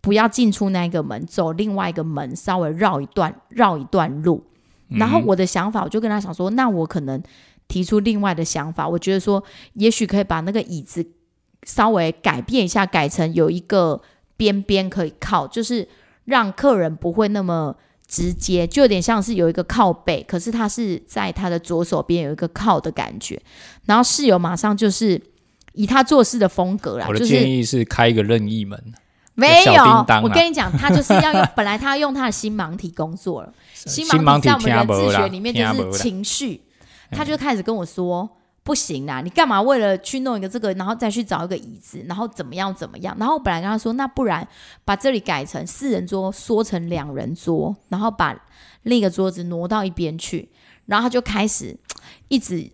[0.00, 4.44] 不要进出那个门，走另外一个门，稍微绕一段绕一段路。
[4.88, 7.22] 然后嗯我的想法，我就跟他想说，那我可能
[7.68, 9.42] 提出另外的想法，我觉得说，
[9.74, 11.06] 也许可以把那个椅子
[11.62, 14.02] 稍微改变一下，改成有一个
[14.36, 15.86] 边边可以靠，就是
[16.24, 17.76] 让客人不会那么。
[18.12, 23.40] 直接就有点像是有一个靠背，可是他是在他的左手边有一个靠的感觉，
[23.86, 25.18] 然后室友马上就是
[25.72, 28.78] 以他做事的风格啦，我的就是建议是开一个任意门，
[29.32, 29.72] 没有
[30.22, 33.50] 我跟你讲，他就是要用，本来他要用他的新盲体工作了。
[33.72, 36.60] 新新盲体在我们盲体听人智学里面就是情绪，
[37.12, 38.28] 他就开始跟我说。
[38.64, 43.16] 不行啦，你干嘛为了去弄一个这个，然后再去找一个椅子，然后怎么样怎么样？
[43.18, 44.46] 然后我本来跟他说，那不然
[44.84, 48.36] 把这里改成四人桌，缩成两人桌，然后把
[48.82, 50.48] 另一个桌子挪到一边去。
[50.86, 51.76] 然后他就开始
[52.28, 52.70] 一直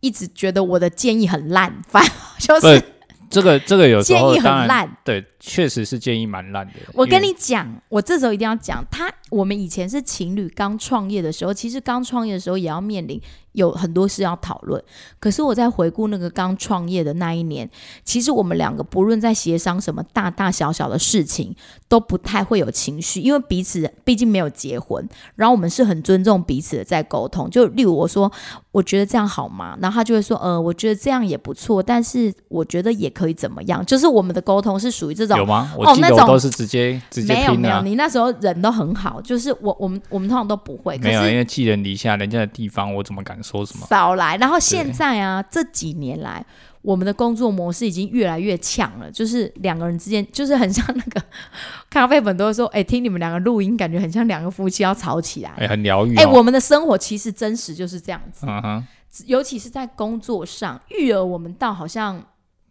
[0.00, 2.84] 一直觉得我的建议很烂，反正就是是
[3.30, 4.96] 这个这个有时建议候当然很烂。
[5.04, 6.74] 对，确实是建议蛮烂的。
[6.92, 13.20] 我跟你讲，我这时候一定要讲，他我们以前是情侣刚创业的时候，其实刚创业的时候也要面临
[13.52, 14.82] 有很多事要讨论。
[15.18, 17.68] 可是我在回顾那个刚创业的那一年，
[18.04, 21.54] 其实我们两个不论在协商什么大大小小的事情，
[21.88, 27.48] 都不太会有情绪，因为彼此毕竟没有结婚，然后我们是很尊重彼此的在沟通。
[27.48, 28.30] 就例如我说，
[28.72, 29.78] 我觉得这样好吗？
[29.80, 33.84] 然后他就会说，呃，我觉得这样也不错，但是我觉得也可以怎么样？
[33.86, 35.72] 就是我们的沟通是属于这种有吗？
[35.76, 43.86] 我记得我都是直接直接没有没有，拼啊，你那时候人都很好，就是我我们我们通常都不会，可没有，因是为寄人篱下，人家的地方我怎么敢说什么？
[43.88, 44.36] 少来。
[44.36, 46.44] 然后现在啊，这几年来，
[46.82, 51.22] 我们的工作模式已经越来越强了，就是两个人之间，就是很像那个
[51.90, 55.50] 咖啡粉都会说，哎、听你们两个录音，感觉很像两个夫妻要吵起来。
[55.56, 56.30] 哎，很疗愈哎、哦。
[56.34, 58.86] 我们的生活其实真实就是这样子，嗯哼，
[59.26, 62.22] 尤其是在工作上，育儿我们倒好像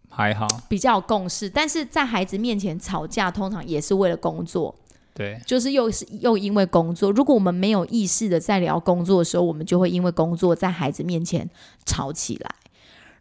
[0.09, 4.75] 还好，比较有共识，但是在孩子面前吵架，通常也是为了工作。
[5.13, 11.49] 对，就是又是又因为工作，如果我们没有意识的在聊工作的时候，我们就会因为工作在孩子面前
[11.85, 12.49] 吵起来。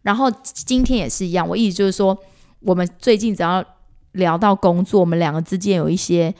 [0.03, 2.16] 然后今天也是一样，我意思就是说，
[2.61, 3.64] 我们最近只要
[4.12, 6.33] 聊到工作，我们两个之间有一些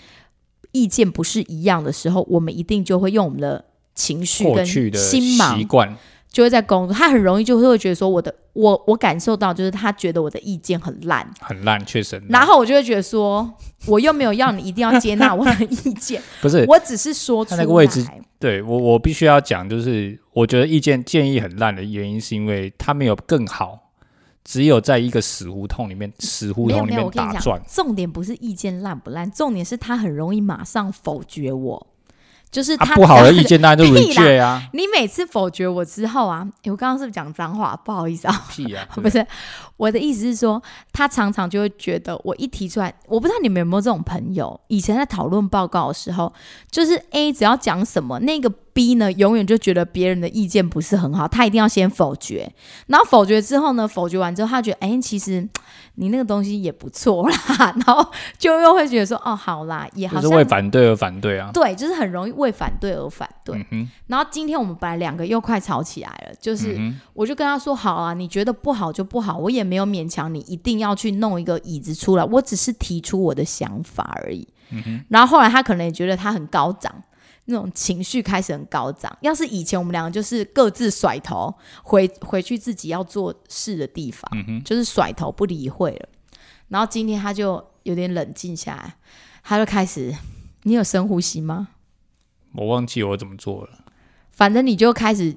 [0.71, 3.65] 意见不是一样的时候，我们一定就会用我们的
[3.97, 5.97] 情绪跟心习忙，惯，
[6.31, 6.95] 就会在工作。
[6.95, 12.21] 他很容易就会觉得说，我的我我感受到就是他觉得我的意见很烂，很烂，确实。
[12.29, 13.49] 然后我就会觉得说，
[13.87, 16.21] 我又没有要你一定要接纳我的意见。
[16.43, 17.59] 不是我只是说出来。
[17.59, 18.05] 他那个位置
[18.41, 23.79] 对我，我必须要讲，就是我觉得意见建议很烂的原因，是因为他没有更好，
[24.43, 31.87] 只有在一个死胡同里面，死胡同里面打转。，重点不是意见烂不烂，重点是他很容易马上否决我，
[32.51, 33.43] 就是啊，他、不好的意。
[33.45, 37.75] 见当然就 屁啦 reject 啊，你每次否决我之后啊，诶我刚刚是不是讲脏话？
[37.85, 39.27] 不好意思啊，屁啊， 不是，
[39.77, 46.33] 我的意思是说，他常常就会觉得我一提出来，我不知道你们有没有这种朋友，以前在讨论报告的时候，
[46.71, 52.49] 就是 A 只要讲什么，那个 B 呢，永远就觉得别人的意见不是很好，他一定要先否决。
[52.87, 55.49] 然后否决之后呢，否决完之后，他觉得，哎，其实
[55.97, 57.37] 你那个东西也不错啦。
[57.59, 58.09] 然后
[58.39, 61.51] 就又会觉得说，哦，好啦，也好像为反对而反对啊。
[61.53, 63.67] 对，就是很容易为反对而反对。
[63.73, 66.79] 嗯然后今天我们本来两个又快吵起来了，就是
[67.15, 74.47] 我就跟他说，好啊，你觉得不好就不好，我也没有勉强你一定要去弄一个椅子出来，我只是提出我的想法而已。
[75.09, 76.95] 然后后来他可能也觉得他很高涨，
[77.51, 79.17] 那种情绪开始很高涨。
[79.23, 84.31] 要是以前我们两个就是各自甩头回回去自己要做事的地方，
[84.65, 86.09] 就是甩头不理会了。
[86.69, 88.97] 然后今天他就有点冷静下来，
[89.43, 90.15] 他就开始，
[90.65, 91.69] 你有深呼吸吗？
[92.53, 93.85] 我忘记我怎么做了。
[94.31, 95.37] 反正你就开始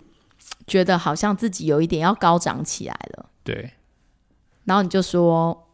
[0.67, 3.29] 觉得好像自己有一点要高涨起来了。
[3.43, 3.71] 对。
[4.65, 5.69] 然后你就说，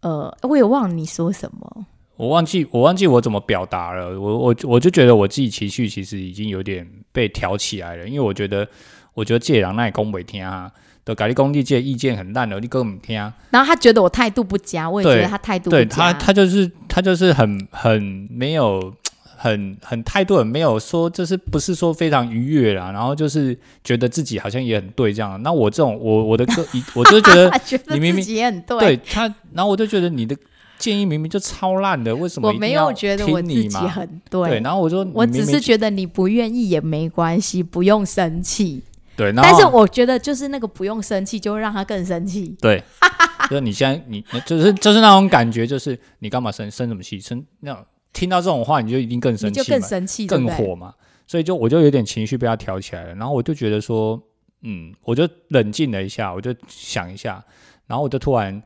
[0.00, 1.86] 呃，我也忘了你说什么。
[2.18, 8.66] 我忘记我忘记我怎么表达了，我我我就觉得我自己情绪其实已经有点被挑起来了，因为我觉得
[9.14, 10.68] 我觉得借人那也讲不听啊，
[11.04, 13.14] 的改立工地借意见很烂的，你根本不听。
[13.50, 18.92] 然后他觉得我态度不佳，我也觉得他态度对他他就是他就是很很没有
[19.36, 25.40] 很很态度很没有说就是不是说非常愉悦啦，然后就是觉得自己好像也很对这样。
[25.44, 26.66] 那我这种我我的个
[26.96, 27.48] 我就觉得
[27.90, 30.36] 你明明也很对，对他，然后我就觉得你的。
[30.78, 34.48] 建议明明就超烂的，为什么我没有觉得我自己很对？
[34.48, 38.82] 对，然后我说，我只是觉得你不愿意也没关系，不用生气。
[39.16, 42.54] 对，但是我觉得就是那个不用生气，就会让他更生气。
[42.60, 42.80] 对，
[43.50, 47.18] 就是你现在你就是就是那种感觉，就是你干嘛生生什么气？
[47.18, 50.94] 生那种听到这种话，你就一定更生气，就更生气，更火嘛。
[51.26, 54.22] 所以就我就有点情绪被他挑起来了，然后我就觉得说，
[54.62, 57.44] 嗯，我就冷静了一下，我就想一下，
[57.88, 58.62] 然后我就突然。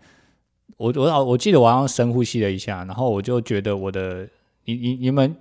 [0.82, 4.28] 我我我记得我好像深呼吸了一下，然后我就觉得我的
[4.64, 5.32] 你你你们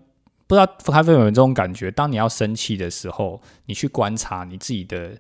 [0.45, 1.89] 不知道咖啡有没有这种感觉？
[1.89, 5.13] 当你要生气的时候，你去观察你自己的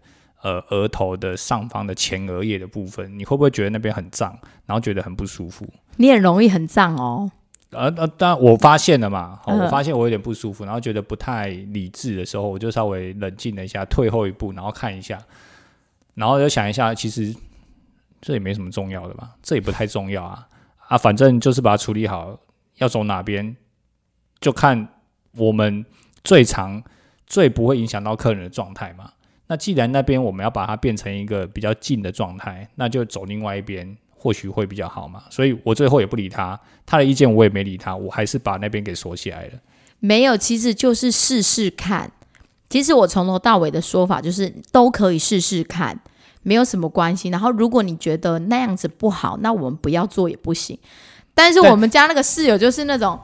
[0.43, 5.67] 呃额头的上方的前额叶的部分，你会不会觉得那边很胀，然后觉得很不舒服？
[5.97, 7.31] 你很容易很胀哦。
[7.71, 15.17] 呃呃，但我发现了嘛，我发现我有点不舒服，然后觉得不太理智的时候，我就稍微冷静了一下，退后一步，然后看一下，
[16.13, 17.35] 然后就想一下，其实。
[18.21, 20.47] 这也没什么重要的吧，这也不太重要啊
[20.87, 22.39] 啊，反正就是把它处理好，
[22.77, 23.55] 要走哪边
[24.39, 24.87] 就看
[25.37, 25.85] 我们
[26.23, 26.83] 最长、
[27.25, 29.11] 最不会影响到客人的状态嘛。
[29.47, 35.23] 那既然那边我们要把它变成一个比较近的状态，那就走另外一边，或许会比较好嘛。
[35.29, 39.53] 所以我最后也不理他，他的意见我也没理他，我还是把那边给锁起来了。
[39.99, 42.11] 没有，其实就是试试看。
[42.69, 45.99] 其实我从头到尾的说法就是都可以试试看。
[46.43, 47.29] 没有什么关系。
[47.29, 50.77] 然后，如果你觉得那样子不好，那我们不要做也不行。
[51.33, 53.19] 但是我们家那个室友就是那种，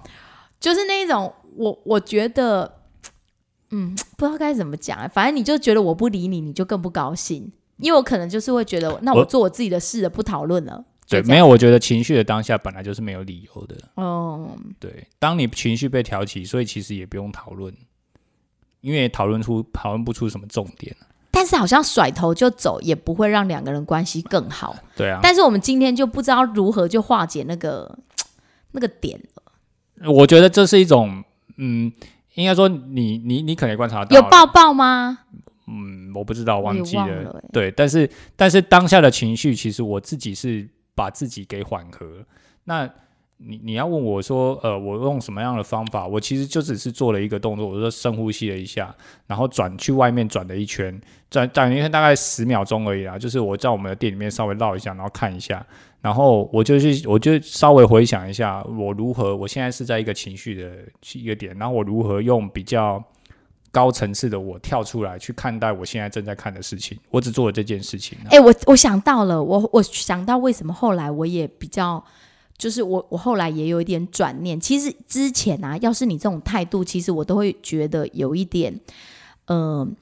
[0.59, 2.79] 就是那种，我我觉得，
[3.71, 5.09] 嗯，不知道该怎么讲。
[5.09, 7.51] 反正你就觉得我不理你，你就更不高兴。
[7.77, 10.83] 因为我可能就是会觉得，那我做我自己的事了，不讨论了。
[11.07, 11.45] 对，没有。
[11.47, 13.75] 我觉得情绪的当下本来就是没有理由的。
[13.95, 14.49] 哦，
[14.79, 15.07] 对。
[15.19, 17.73] 当你情绪被挑起，所以其实也不用讨论，
[18.81, 20.95] 因为讨论出讨论不出什么重点。
[21.37, 24.75] 但是好像甩头就走也不会让两个人关系更好。
[24.95, 25.19] 对啊。
[25.21, 27.95] 但是我们今天就不知道如何就化解那个
[28.73, 30.11] 那个点了。
[30.11, 31.23] 我觉得这是一种，
[31.57, 31.93] 嗯，
[32.33, 35.19] 应该说你你你可能观察到有抱抱吗？
[35.67, 37.39] 嗯，我不知道，忘记了。
[37.53, 42.25] 对，但是但是当下的情绪，其实我自己是把自己给缓和。
[42.63, 42.89] 那。
[43.39, 46.07] 你你要问我说，呃，我用什么样的方法？
[46.07, 48.95] 我其实就只是做了一个动作，我说深呼吸了一下，
[49.27, 53.15] 然后转去外面转了一圈，转转一圈大概十秒钟而已啦。
[53.15, 55.63] 就是我在我们的店里面稍微绕一下，然后看一下，
[56.01, 60.71] 然后我就去，我就稍微回想一下，我如何，我现在是在一个情绪的
[61.13, 63.03] 一个点，然后我如何用比较
[63.71, 66.97] 高层次的我跳出来去看待我现在正在看的事情。
[67.11, 68.17] 我只做了这件事情。
[68.31, 72.03] 哎，我我想到了，我我想到为什么后来我也比较。
[72.57, 74.59] 就是我，我后来也有一点转念。
[74.59, 78.79] 其实之前啊，要是你这种态度，其实我都会觉得有一点，
[79.45, 79.95] 嗯，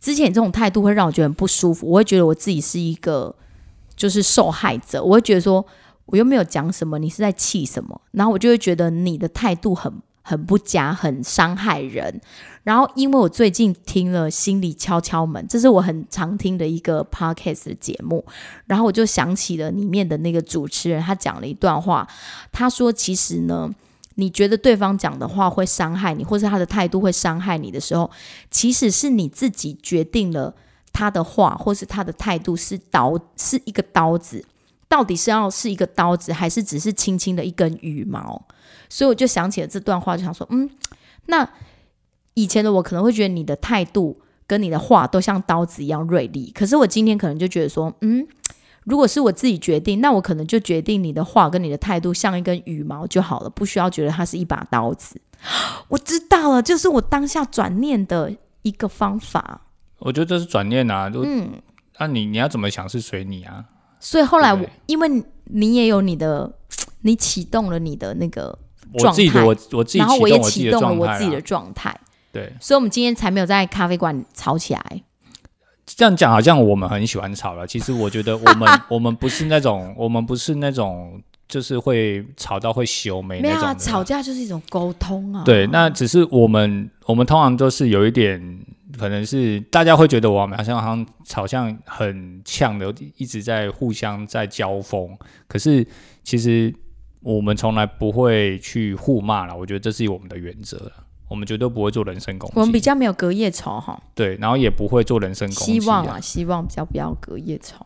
[0.00, 1.90] 之前这种态度会让我觉得很不舒服。
[1.90, 3.34] 我会觉得我自己是一个
[3.96, 5.64] 就是受害者，我会觉得说
[6.04, 8.00] 我又没有讲什么，你是在气什么？
[8.12, 9.92] 然后我就会觉得你的态度很。
[10.28, 12.20] 很不佳，很伤害人。
[12.64, 18.24] 然后，因为我最近听了《心里敲敲门》，这是我很常听的一个 podcast 的节目。
[18.66, 22.04] 然后我就想起了里面的那个主持人，他讲了一段话。
[22.50, 23.70] 他说：“其实呢，
[24.16, 28.10] 你觉得对方讲的话会伤害你，或是他的态度会伤害你的时候，
[28.50, 30.52] 其实是你自己决定了
[30.92, 34.44] 他的话或是他的态度是刀，是一个刀子。
[34.88, 38.42] 到底是要是一个刀子，还是只是轻轻的一根羽毛？”
[38.88, 40.68] 所以我就想起了这段话，就想说，嗯，
[41.26, 41.48] 那
[42.34, 48.26] 以前的我可能会觉得你的态度跟你的话都像刀子一样锐利，可是我今天可能就觉得说，嗯，
[48.84, 55.20] 如果是我自己决定，那我可能就决定你的话跟你的态度像一根羽毛就好了，不需要觉得它是一把刀子。
[55.88, 58.32] 我知道了，就是我当下转念的
[58.62, 59.62] 一个方法。
[59.98, 61.50] 我觉得这是转念啊，就嗯，
[61.98, 63.64] 那、你你要怎么想是随你啊。
[63.98, 66.52] 所以后来我因为你也有你的，
[67.02, 68.58] 你启动了你的那个，
[69.04, 72.00] 我自己的我我自己然后我也启动我自己启动了的状态我自己的啊。
[72.00, 72.00] 状态，
[72.32, 75.02] 对，所以我们今天才没有在咖啡馆吵起来。
[75.86, 77.64] 这样讲好像我们很喜欢吵了。
[77.66, 85.44] 其实我觉得 我们我们不是那种我们不是那种就是会吵到会修眉没有啊，那种的吵架就是一种沟通啊。
[85.44, 88.58] 对，那只是我们我们通常都是有一点，
[88.98, 95.16] 可能是大家会觉得我们好像好像好像很呛的，一直在互相在交锋。
[95.46, 95.86] 可是
[96.24, 96.74] 其实
[97.26, 100.92] 我们从来不会去互骂了，我觉得这是我们的原则。
[101.28, 107.84] 我们绝对不会做人身攻击，我们比较没有隔夜仇哈，对，然后也不会做人身攻击、希望啊，希望比较不要隔夜仇。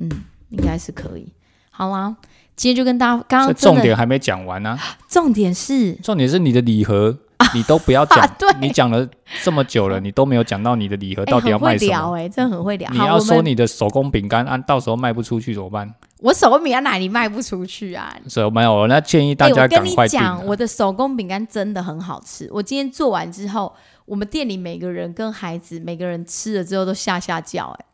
[0.00, 0.10] 嗯，
[0.48, 1.32] 应该是可以。
[1.70, 2.16] 好啦，
[2.56, 4.76] 今天就跟大家刚刚重点还没讲完呢、
[5.08, 7.16] 重点是重点是你的礼盒，
[7.54, 9.08] 你都不要讲， 对你讲了
[9.44, 11.92] 这么久了， 你都没有讲到你的礼盒哎、到底要卖什么。
[11.92, 12.90] 聊哎、真的很会聊。
[12.90, 15.94] 你要说你的手工饼干，按到时候卖不出去怎么办？
[16.20, 18.14] 我手工饼干哪里卖不出去啊？
[18.26, 20.42] 所以没有，那建议大哎、家我跟你讲，啊。
[20.44, 22.48] 我的手工饼干真的很好吃。
[22.52, 23.72] 我今天做完之后，
[24.04, 27.84] 我们店里每个人跟孩子每个人吃了之后都吓吓叫、哎，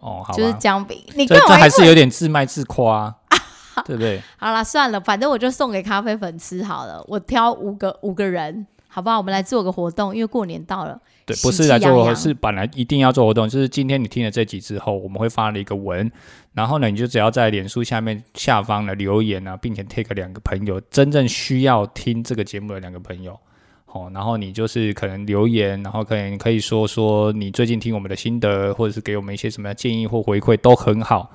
[0.00, 1.02] 哦，好就是吧，姜饼。
[1.14, 3.16] 你这干嘛一副这还是有点自卖自夸、啊，
[3.86, 4.20] 对不对？
[4.36, 7.02] 好了，算了，反正我就送给咖啡粉吃好了。
[7.08, 9.16] 我挑五个五个人，好不好？
[9.16, 11.00] 我们来做个活动，因为过年到了。
[11.24, 13.48] 对，不是来做是本来一定要做活动。
[13.48, 16.10] 就是今天你听了这集之后，我们会发了一个文，
[16.54, 23.38] 然后呢，你就只要在脸书下面下方呢留言啊，并且 take 两个朋友，真正需要听这个节目的两个朋友。
[23.86, 31.30] 哦，然后你就是可能留言，然后可能可以说说你最近听我们的心得，或者是给我们一些什么样建议或回馈都很好，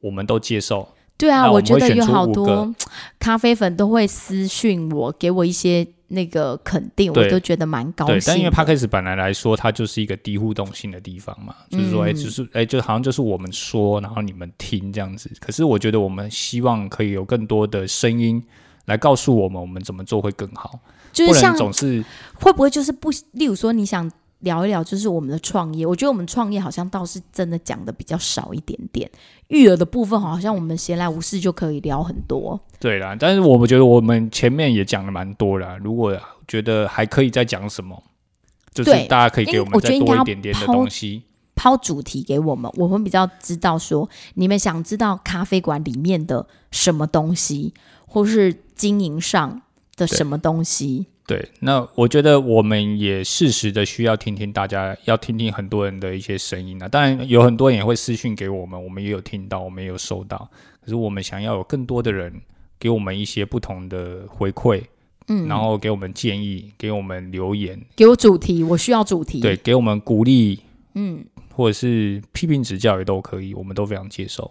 [0.00, 0.88] 我们都接受。
[1.18, 2.74] 对啊，那我们觉得有好多
[3.18, 8.32] 咖啡粉都会私讯我，给我一些那个肯定，我都觉得蛮高对，兴的。
[8.32, 15.30] 但因为 p a c k a g e 本来来说，它就是一个低互动性的地方嘛，就是说，哎、嗯就是哎、就好像就是我们说，然后你们听这样子。
[15.40, 18.42] 可是我觉得我们希望可以有更多的声音
[18.86, 20.80] 来告诉我们，我们怎么做会更好，
[21.12, 22.04] 就是像总是
[22.34, 24.10] 会不会就是不，例如说你想
[24.40, 29.10] 聊一聊，就是我们的创业，我觉得我们创业好像倒是真的讲的比较少一点点，
[29.48, 32.58] 育儿的部分好像我们闲来无事就可以聊很多。
[32.78, 33.16] 对啦。
[33.18, 36.18] 但是我们觉得我们前面也讲了蛮多啦，如果
[36.48, 38.02] 觉得还可以再讲什么，
[38.72, 41.22] 就是大家可以给我们再多一点点的东西。
[41.54, 47.74] 抛主题给我们，我们比较知道说你们想知道咖啡馆里面的什么东西，
[48.06, 49.60] 或是经营上
[49.96, 51.08] 的什么东西。
[51.30, 56.88] 对，那我觉得我们也适时的需要听听大家，要听听很多人的一些声音啊。
[56.88, 60.50] 当然，有很多人也会私讯给我们，我们也有听到，我们也有收到。
[60.80, 62.34] 可是我们想要有更多的人
[62.80, 64.82] 给我们一些不同的回馈，
[65.28, 69.38] 嗯，然后给我们建议，给我们留言，给我主题，我需要主题。
[69.38, 70.58] 对，，给我们鼓励
[70.94, 71.24] 嗯，
[71.54, 74.50] 或者是批评指教也都可以，我们都非常接受。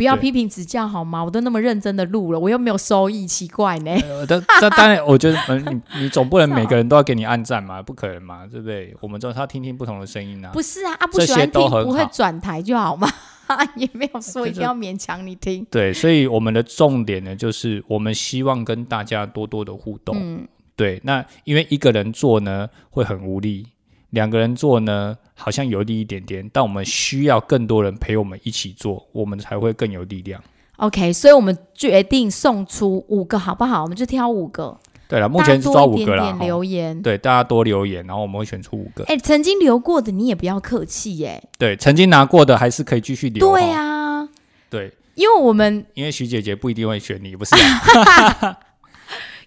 [0.00, 1.22] 对不要批评指教好吗？
[1.22, 3.90] 我都那么认真的录了，我又没有收益，奇怪呢。
[4.08, 8.96] 呃，但 这当然，我觉得，嗯，你你总不能每个人都要给你按赞嘛，不可能嘛，对不对？
[9.00, 10.50] 我们总是要听听不同的声音啊。
[10.52, 13.08] 不是啊，啊不喜欢听不会转台就好吗？
[13.76, 15.66] 也没有说一定要勉强你听。
[15.70, 20.16] 对，所以我们的重点呢，就是我们希望跟大家多多的互动。
[20.18, 20.46] 嗯，
[20.76, 23.66] 对，那因为一个人做呢会很无力，
[24.10, 30.42] 两个人做呢好像有力一点点，但我们需要更多人陪我们一起做，我们才会更有力量。
[30.76, 33.82] OK，所以我们决定送出五个，好不好？
[33.82, 36.22] 我们就挑五个，对了，目前是抓五个啦。
[36.24, 37.02] 点哈留言。
[37.02, 39.04] 对，大家多留言，然后我们会选出五个。
[39.04, 41.42] 哎、曾经留过的你也不要客气耶。
[41.58, 43.46] 对，曾经拿过的还是可以继续留。
[43.46, 44.28] 对哈啊，
[44.70, 48.58] 对，因为我们因为徐姐姐不一定会选你，不是、啊？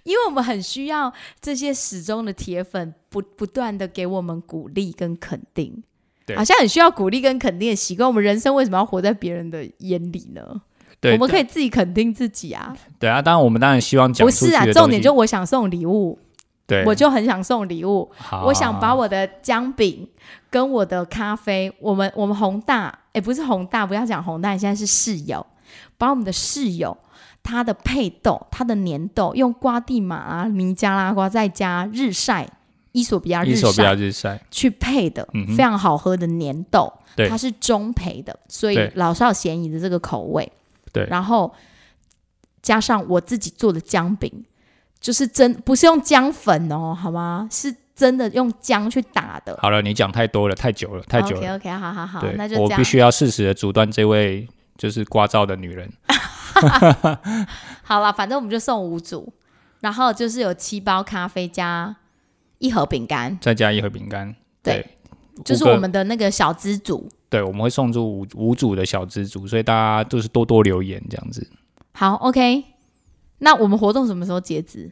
[0.04, 5.84] 因为我们很需要这些始终的铁粉不不断的给我们鼓励跟肯定。
[6.26, 8.08] 对好像很需要鼓励跟肯定的习惯。
[8.08, 10.62] 我们人生为什么要活在别人的眼里呢？
[11.02, 12.74] 对，我们可以自己肯定自己啊。
[12.98, 16.18] 对啊，当然我们当然希望讲不是啊，重点就我想送礼物，
[16.66, 18.10] 对，我就很想送礼物。
[18.16, 20.08] 好我想把我的姜饼
[20.50, 25.46] 跟我的咖啡，我们我们宏大，哎，不是宏大，不要讲宏大，你现在是室友，
[25.98, 26.98] 把我们的室友
[27.44, 32.48] 他的配豆、它的粘豆，用瓜地马拉、尼加拉瓜再加日晒、
[32.94, 33.54] 伊索比亚日
[34.12, 40.50] 晒去配的，嗯非常好喝的粘豆，对它是中培的，所以老少咸宜的这个口味。
[40.92, 41.54] 对然后
[42.62, 44.32] 加上我自己做的姜饼，
[45.02, 47.48] 就是真不是用姜粉哦，好吗？
[47.52, 49.58] 是真的用姜去打的。
[49.62, 51.42] 好了，你讲太多了，太久了，太久了。
[51.42, 52.84] OK OK，好好好，那就，我必。
[52.84, 55.92] 须要适时的阻断这位就是刮照的女人。
[57.84, 59.32] 好了，反正我们就送五组，
[59.82, 61.96] 然后就是有七包咖啡加
[62.60, 64.36] 一盒饼干，再加一盒饼干。
[64.62, 64.76] 对
[65.36, 67.10] 对，就是我们的那个小资组。
[67.30, 71.50] 对，我们会送出五五组的小资组，所以大家就是多多留言这样子，
[71.94, 72.64] 好，OK。
[73.40, 74.92] 那我们活动什么时候截止？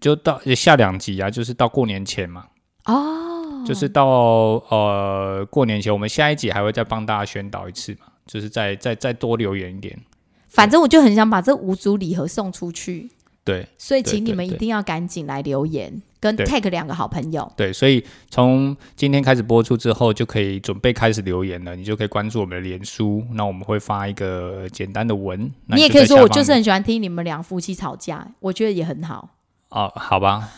[0.00, 2.46] 就到下两集啊，就是到过年前嘛，
[2.84, 9.98] 哦，就是到呃过年前，我们下一集还会再帮大家宣导一次嘛，就是再再再多留言一点，
[10.56, 13.10] 反正我就很想把这五组礼盒送出去，
[13.44, 16.46] 对所以请你们一定要赶紧来留言，跟对。
[16.46, 17.52] tag 两个好朋友。
[17.54, 29.28] 对，所以从今天开始播出之后，就可以准备开始留言了，你就可以关注我们的脸书，那我们会发一个简单的文，你也可以说，我就是很喜欢听你们两夫妻吵架，我觉得也很好。
[29.68, 30.48] 哦，好吧，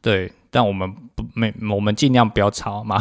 [0.00, 2.98] 对，但我们不没，我们尽量不要吵嘛，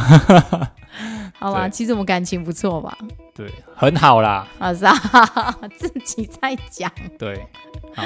[1.39, 2.95] 好吧，其实我们感情不错吧？
[3.33, 4.93] 对，很好啦，啊，是啊，
[5.75, 6.91] 自己在讲。
[7.17, 7.47] 对，
[7.95, 8.03] 好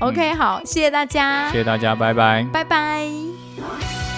[0.00, 2.46] ，OK，好，谢谢大家，谢谢大家，拜拜。
[2.52, 4.09] 拜拜。